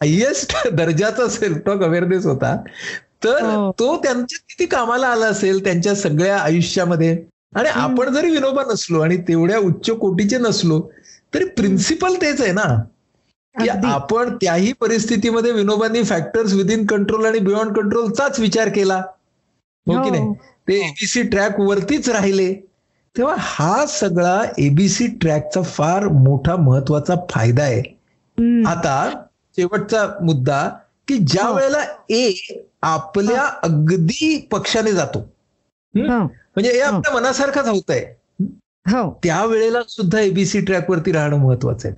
हायएस्ट 0.00 0.54
दर्जाचा 0.72 1.28
सेल्फ 1.28 1.58
टॉक 1.66 1.82
अवेअरनेस 1.82 2.26
होता 2.26 2.56
तर 3.24 3.42
हो. 3.44 3.70
तो 3.78 3.96
त्यांच्या 4.02 4.38
किती 4.48 4.66
कामाला 4.66 5.06
आला 5.08 5.26
असेल 5.26 5.62
त्यांच्या 5.64 5.94
सगळ्या 5.94 6.38
आयुष्यामध्ये 6.38 7.16
आणि 7.56 7.68
आपण 7.70 8.12
जरी 8.14 8.30
विनोबा 8.30 8.62
नसलो 8.70 9.00
आणि 9.00 9.16
तेवढ्या 9.28 9.58
उच्च 9.58 9.90
कोटीचे 9.90 10.38
नसलो 10.38 10.80
तरी 11.34 11.44
प्रिन्सिपल 11.56 12.14
तेच 12.14 12.40
आहे 12.40 12.52
ना 12.52 12.74
की. 13.54 13.68
आपण 13.68 14.34
त्याही 14.36 14.72
परिस्थितीमध्ये 14.72 15.52
विनोबांनी 15.52 16.02
फॅक्टर्स 16.04 16.52
विदिन 16.54 16.84
कंट्रोल 16.86 17.26
आणि 17.26 17.38
बियॉन्ड 17.38 17.76
कंट्रोलचाच 17.76 18.40
विचार 18.40 18.68
केला 18.68 18.96
हो 18.96 20.02
की 20.02 20.08
हो. 20.08 20.10
नाही 20.10 20.32
ते 20.68 20.78
एबीसी 20.78 21.22
ट्रॅक 21.22 21.60
वरतीच 21.60 22.08
राहिले 22.08 22.52
तेव्हा 23.18 23.34
हा 23.38 23.86
सगळा 23.86 24.42
एबीसी 24.58 25.06
ट्रॅकचा 25.06 25.62
फार 25.62 26.08
मोठा 26.08 26.56
महत्त्वाचा 26.56 27.14
फायदा 27.30 27.62
आहे. 27.62 27.82
आता 28.66 29.24
शेवटचा 29.56 30.18
मुद्दा 30.22 30.68
की 31.08 31.18
ज्या 31.18 31.44
हो. 31.44 31.54
वेळेला 31.54 31.84
ए 32.10 32.32
आपल्या 32.82 33.42
अगदी 33.62 34.48
पक्षाने 34.50 34.92
जातो. 34.92 35.18
हो. 35.94 36.22
म्हणजे 36.24 36.72
हे 36.72 36.80
आपल्या 36.80 37.14
मनासारखाच 37.14 37.68
होत 37.68 37.90
आहे. 37.90 38.04
हो. 38.86 39.20
त्यावेळेला 39.22 39.78
सुद्धा 39.88 40.20
एबीसी 40.20 40.60
ट्रॅक 40.60 40.90
वरती 40.90 41.12
राहणं 41.12 41.36
महत्वाचं 41.36 41.88
आहे. 41.88 41.96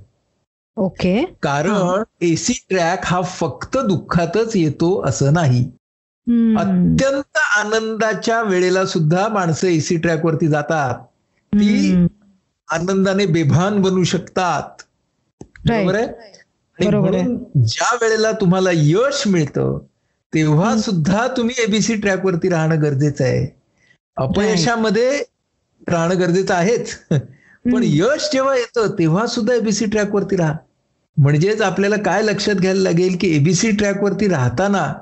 ओके. 0.77 1.24
कारण 1.42 2.03
एसी 2.20 2.53
ट्रॅक 2.68 3.00
हा 3.05 3.22
फक्त 3.22 3.79
दुःखातच 3.79 4.57
येतो 4.57 5.03
असं 5.07 5.33
नाही. 5.33 5.70
अत्यंत 6.59 7.39
आनंदाच्या 7.57 8.43
वेळेला 8.43 8.87
सुद्धा 8.87 9.29
माणसं 9.29 9.67
एसी 9.67 9.97
ट्रॅक 9.97 10.25
वरती 10.25 10.49
जातात. 10.49 10.95
ती. 11.53 12.07
आनंदाने 12.71 13.27
बेभान 13.27 13.83
बनू 13.83 14.05
शकतात. 14.05 14.83
बरोबर 15.69 15.95
आहे? 15.95 16.07
आणि. 16.07 16.87
म्हणून 16.87 17.65
ज्या 17.67 17.99
वेळेला 18.03 18.33
तुम्हाला 18.33 18.71
यश 18.73 19.23
मिळतं 19.27 19.79
तेव्हा. 20.35 20.77
सुद्धा 20.77 21.27
तुम्ही 21.37 21.55
एबीसी 21.63 21.95
ट्रॅक 21.95 22.25
वरती 22.27 22.49
राहणं 22.49 22.83
गरजेचं 22.83 23.25
आहे. 23.25 23.57
अपयशामध्ये 24.17 25.25
राहणं 25.89 26.21
गरजेचं 26.21 26.55
आहेच. 26.55 26.95
पण 27.65 27.81
यश 27.85 28.29
जेव्हा 28.33 28.57
येतं 28.57 28.87
तेव्हा 28.99 29.27
सुद्धा 29.27 29.55
एबीसी 29.55 29.87
ट्रॅकवरती 29.87 30.37
राहा. 30.37 30.55
म्हणजेच 31.17 31.61
आपल्याला 31.63 31.97
काय 31.97 32.23
लक्षात 32.23 32.55
घ्यायला 32.55 32.81
लागेल 32.81 33.17
की 33.21 33.37
एबीसी 33.37 33.71
ट्रॅकवरती 33.71 34.29
राहताना 34.29 34.95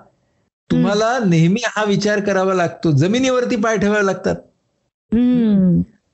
तुम्हाला 0.73 1.19
नेहमी 1.25 1.61
हा 1.67 1.85
विचार 1.85 2.21
करावा 2.21 2.55
लागतो. 2.55 2.91
जमिनीवरती 2.93 3.57
पाय 3.57 3.77
ठेवावे 3.77 4.07
लागतात. 4.07 4.37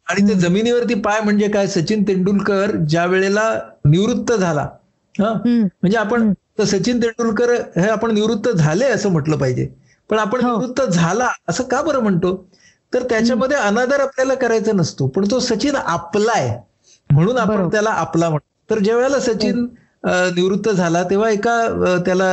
आणि 0.07 0.29
ते 0.29 0.35
जमिनीवरती 0.35 0.95
पाय 0.95 1.21
म्हणजे 1.21 1.49
काय? 1.49 1.67
सचिन 1.67 2.03
तेंडुलकर 2.03 2.71
ज्या 2.89 3.05
वेळेला 3.07 3.51
निवृत्त 3.85 4.33
झाला 4.33 4.67
हा? 5.15 5.33
म्हणजे 5.47 5.97
आपण 5.99 6.33
सचिन 6.65 7.03
तेंडुलकर 7.03 7.51
हे 7.77 7.89
आपण 7.89 8.15
निवृत्त 8.15 8.49
झाले 8.49 8.85
असं 8.85 9.11
म्हटलं 9.11 9.37
पाहिजे. 9.37 9.69
पण 10.11 10.19
आपण 10.19 10.41
हो. 10.41 10.51
निवृत्त 10.51 10.83
झाला 10.83 11.29
असं 11.49 11.65
का 11.65 11.83
बरं 11.83 12.01
म्हणतो? 12.01 12.35
तर 12.93 13.03
त्याच्यामध्ये 13.03 13.57
अनादर 13.57 14.01
आपल्याला 14.01 14.35
करायचा 14.35 14.73
नसतो. 14.73 15.07
पण 15.07 15.25
तो 15.31 15.39
सचिन 15.41 15.77
आपलाय. 15.77 16.49
म्हणून 17.11 17.39
आपण. 17.39 17.69
त्याला 17.69 17.91
आपला 17.91 18.29
म्हणतो 18.29 18.75
तर 18.75 18.79
ज्या 18.79 18.97
वेळेला 18.97 19.21
सचिन 19.21 19.67
अं, 20.05 20.31
निवृत्त 20.35 20.69
झाला 20.69 21.03
तेव्हा 21.03 21.29
एका 21.31 21.99
त्याला 22.07 22.29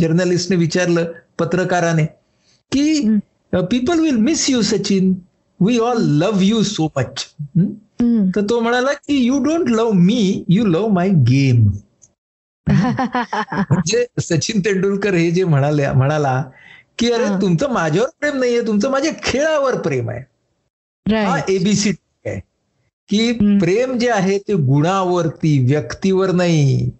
जर्नलिस्टने 0.00 0.56
विचारलं 0.56 1.04
पत्रकाराने 1.38 2.04
की 2.72 3.18
people 3.54 4.00
will 4.00 4.16
miss 4.16 4.48
you 4.50 4.62
Sachin. 4.62 5.12
We 5.60 5.78
all 5.78 6.02
love 6.22 6.44
you 6.44 6.62
so 6.62 6.88
much 6.96 7.24
तर 8.36 8.40
तो 8.50 8.60
म्हणाला 8.60 8.92
की 8.92 9.16
you 9.24 9.38
don't 9.44 9.70
love 9.70 9.92
me 9.94 10.44
you 10.48 10.64
love 10.66 10.92
my 10.94 11.08
game 11.28 11.70
म्हणजे 12.66 14.04
सचिन 14.20 14.60
तेंडुलकर 14.60 15.14
हे 15.14 15.30
जे 15.30 15.44
म्हणाले 15.44 15.90
म्हणाला 15.92 16.42
की 16.98 17.10
अरे. 17.10 17.24
तुमचं 17.42 17.70
माझ्यावर 17.70 18.08
प्रेम 18.20 18.38
नाहीये 18.38 18.66
तुमचं 18.66 18.90
माझ्या 18.90 19.12
खेळावर 19.22 19.80
प्रेम 19.80 20.10
आहे. 20.10 20.20
हा 21.24 21.38
एबीसी 21.48 21.90
आहे. 22.26 22.38
की. 23.08 23.32
प्रेम 23.58 23.98
जे 23.98 24.10
आहे 24.10 24.38
ते 24.38 24.54
गुणावरती 24.54 25.58
व्यक्तीवर 25.66 26.30
नाही. 26.30 26.90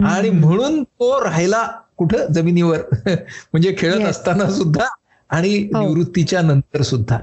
आणि 0.00 0.30
म्हणून 0.30 0.82
तो 0.82 1.24
राहिला 1.24 1.68
कुठं? 1.96 2.32
जमिनीवर. 2.32 2.78
म्हणजे 3.52 3.74
खेळत. 3.78 4.00
असताना 4.00 4.50
सुद्धा 4.50 4.86
आणि 5.30 5.68
हो. 5.74 5.80
निवृत्तीच्या 5.80 6.42
नंतर 6.42 6.82
सुद्धा. 6.82 7.18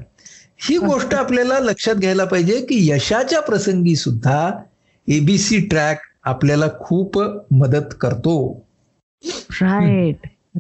ही 0.64 0.78
गोष्ट 0.78 1.14
आपल्याला 1.14 1.60
लक्षात 1.60 1.96
घ्यायला 1.96 2.26
पाहिजे 2.26 2.62
की 2.62 2.92
यशाच्या 2.92 3.42
प्रसंगी 3.42 3.96
सुद्धा 3.96 4.52
एबीसी 5.08 5.68
ट्रॅक 5.68 6.00
आपल्याला 6.24 6.66
खूप 6.80 7.20
मदत 7.52 7.94
करतो. 8.02 8.66
राईट 9.62 10.16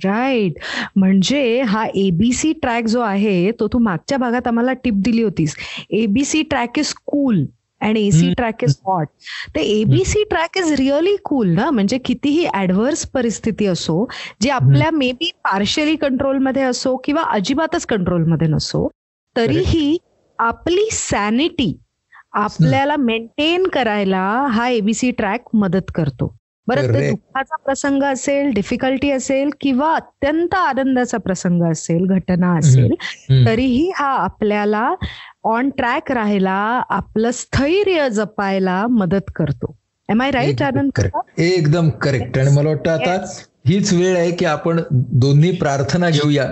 राईट 0.05 0.53
म्हणजे 0.95 1.61
हा 1.61 1.85
एबीसी 1.85 2.53
ट्रॅक 2.53 2.83
जो 2.83 2.99
आहे 2.99 3.51
तो 3.51 3.67
तू 3.67 3.77
मागच्या 3.79 4.17
भागात 4.17 4.47
आम्हाला 4.47 4.73
टिप 4.73 4.93
दिली 4.97 5.23
होतीस. 5.23 5.55
ABC 5.89 6.41
track 6.41 6.79
is 6.79 6.93
cool 6.93 7.45
and 7.81 7.97
AC. 7.97 8.29
Track 8.33 8.63
is 8.63 8.77
hot 8.87 9.07
तर 9.55 9.59
ABC 9.59 10.23
track 10.29 10.57
is 10.57 10.71
really 10.73 11.15
cool 11.25 11.49
ना? 11.49 11.69
म्हणजे 11.71 11.97
कितीही 12.05 12.45
ऍडव्हर्स 12.55 13.05
परिस्थिती 13.13 13.65
असो 13.67 14.05
जी 14.41 14.49
आपल्या 14.51 14.89
मे 14.93 15.11
बी 15.13 15.31
पार्शियली 15.43 15.95
कंट्रोलमध्ये 15.97 16.63
असो 16.63 16.95
किंवा 17.03 17.21
अजिबातच 17.31 17.85
कंट्रोलमध्ये 17.85 18.47
नसो 18.47 18.87
तरीही 19.35 19.97
आपली 20.39 20.87
सॅनिटी 20.91 21.73
आपल्याला 22.35 22.95
मेंटेन 22.97 23.67
करायला 23.73 24.21
हा 24.51 24.67
एबीसी 24.69 25.09
ट्रॅक 25.11 25.49
मदत 25.53 25.91
करतो. 25.95 26.35
बरं 26.67 26.83
ते. 26.85 27.01
दुःखाचा 27.01 27.55
प्रसंग 27.65 28.03
असेल 28.03 28.51
डिफिकल्टी 28.53 29.09
असेल 29.11 29.49
किंवा 29.61 29.93
अत्यंत 29.95 30.53
आनंदाचा 30.55 31.17
प्रसंग 31.17 31.63
असेल 31.71 32.05
घटना 32.07 32.53
असेल. 32.57 32.93
तरीही 33.45 33.89
हा 33.95 34.07
आपल्याला 34.23 34.93
ऑन 35.43 35.69
ट्रॅक 35.69 36.11
राहायला 36.11 36.81
आपलं 36.89 37.31
स्थैर्य 37.31 38.09
जपायला 38.09 38.85
मदत 38.89 39.31
करतो. 39.35 39.75
Am 40.09 40.21
I 40.21 40.31
right 40.31 40.61
Anand. 40.61 40.99
एकदम 41.37 41.89
करेक्ट 42.01 42.37
आणि 42.37 42.55
मला 42.55 42.69
वाटतं 42.69 42.91
आता 42.91 43.15
हीच 43.67 43.93
वेळ 43.93 44.17
आहे 44.17 44.31
की 44.31 44.45
आपण 44.45 44.79
दोन्ही 44.91 45.51
प्रार्थना 45.57 46.09
घेऊया. 46.09 46.45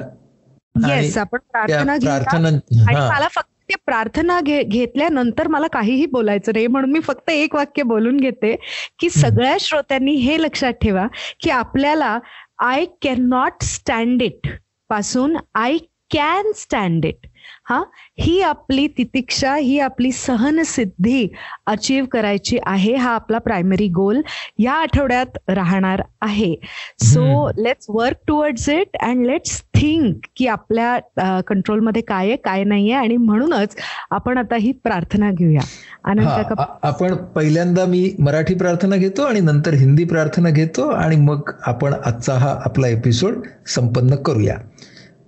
येस 0.75 1.17
आपण 1.17 1.39
प्रार्थना 1.51 1.97
घेऊया. 1.97 3.07
मला 3.09 3.27
फक्त 3.27 3.47
ते 3.69 3.75
प्रार्थना 3.85 4.39
घे 4.41 4.61
घेतल्यानंतर 4.63 5.47
मला 5.47 5.67
काहीही 5.73 6.05
बोलायचं 6.11 6.51
नाही. 6.53 6.67
म्हणून 6.67 6.91
मी 6.91 6.99
फक्त 6.99 7.29
एक 7.29 7.55
वाक्य 7.55 7.83
बोलून 7.83 8.17
घेते 8.17 8.55
की 8.99 9.09
सगळ्या 9.09 9.55
श्रोत्यांनी 9.59 10.13
हे 10.15 10.41
लक्षात 10.41 10.73
ठेवा 10.81 11.05
की 11.39 11.49
आपल्याला 11.49 12.17
आय 12.59 12.85
कॅन 13.01 13.27
नॉट 13.29 13.63
स्टँड 13.63 14.21
इटपासून 14.21 15.37
आय 15.55 15.77
कॅन 16.13 16.51
स्टँड 16.55 17.05
इट 17.05 17.27
हा? 17.69 17.83
ही 18.19 18.41
आपली 18.41 18.87
तितिक्षा 18.87 19.55
ही 19.55 19.79
आपली 19.79 20.11
सहनसिद्धी 20.11 21.27
अचीव 21.65 22.05
करायची 22.05 22.57
आहे 22.65 22.95
हा 22.95 23.11
आपला 23.11 23.37
प्रायमरी 23.37 23.87
गोल 23.87 24.21
या 24.59 24.73
आठवड्यात 24.73 25.37
राहणार 25.49 26.01
आहे. 26.21 26.55
So. 26.99 27.49
Let's 27.49 27.85
work 27.89 28.17
towards 28.27 28.69
it 28.69 28.97
and 29.01 29.25
let's 29.25 29.63
think 29.73 30.15
की 30.35 30.47
आपल्या 30.47 31.41
कंट्रोलमध्ये 31.41 32.01
काय 32.01 32.27
आहे 32.27 32.35
काय 32.35 32.63
नाहीये 32.63 32.93
आणि 32.93 33.17
म्हणूनच 33.17 33.75
आपण 34.11 34.37
आता 34.37 34.55
ही 34.55 34.71
प्रार्थना 34.71 35.31
घेऊया. 35.31 35.61
आनंद 36.03 36.53
आपण 36.83 37.15
पहिल्यांदा 37.15 37.85
मी 37.85 38.15
मराठी 38.19 38.55
प्रार्थना 38.55 38.95
घेतो 38.95 39.21
आणि 39.21 39.39
नंतर 39.39 39.73
हिंदी 39.73 40.03
प्रार्थना 40.03 40.49
घेतो 40.49 40.89
आणि 40.89 41.15
मग 41.15 41.41
आपण 41.65 41.93
आजचा 41.93 42.33
हा 42.33 42.59
आपला 42.65 42.87
एपिसोड 42.87 43.33
संपन्न 43.67 44.15
करूया. 44.15 44.57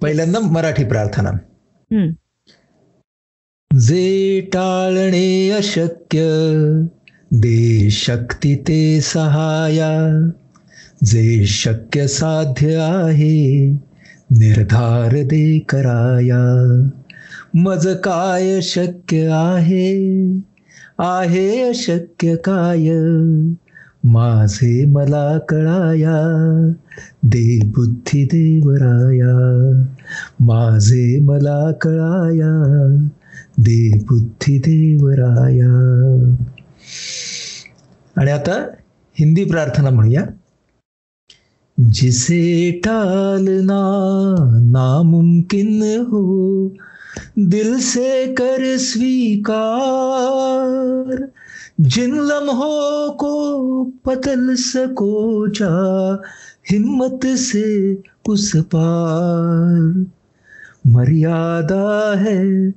पहिल्यांदा 0.01 0.39
मराठी 0.39 0.84
प्रार्थना. 0.84 1.30
जे 3.76 4.42
टाळणे 4.54 5.50
अशक्य 5.50 6.20
दे 7.34 7.90
शक्ती 7.90 8.56
ते 8.56 9.02
सहाया. 9.02 10.30
जे 11.04 11.46
शक्य 11.46 12.08
साध्य 12.08 12.76
आहे 12.76 13.72
निर्धार 14.32 15.24
दे 15.24 15.60
कराया. 15.60 16.42
मज 17.56 17.88
काय 17.88 18.62
शक्य 18.62 19.28
आहे? 19.28 20.34
आहे 21.00 21.70
अशक्य 21.70 22.36
काय? 22.36 22.90
माझे 24.04 24.86
मला 24.86 25.38
कळाया 25.38 26.18
दे 27.24 27.60
बुद्धी 27.66 28.26
देवराया. 28.26 29.84
माझे 30.42 31.20
मला 31.20 31.72
कळाया 31.72 33.08
दे 33.60 33.99
बुद्धी 33.99 34.60
देवराया. 34.60 35.73
आणि 38.17 38.32
आता 38.32 38.75
हिंदी 39.19 39.45
प्रार्थना 39.45 39.89
म्हणूया. 39.89 40.25
जिसे 41.80 42.71
टालना 42.71 43.80
नामुमकिन 44.60 45.84
हो 45.84 46.71
दिल 47.39 47.80
से 47.80 48.34
कर 48.34 48.77
स्वीकार. 48.77 51.32
जिन 51.82 52.15
लम्हों 52.15 53.12
को 53.12 53.84
पतल 53.84 54.56
सको 54.56 55.47
जा 55.47 56.21
हिम्मत 56.71 57.25
से 57.25 58.01
उस 58.30 58.56
पार 58.56 60.06
मर्यादा 60.88 62.17
है 62.17 62.71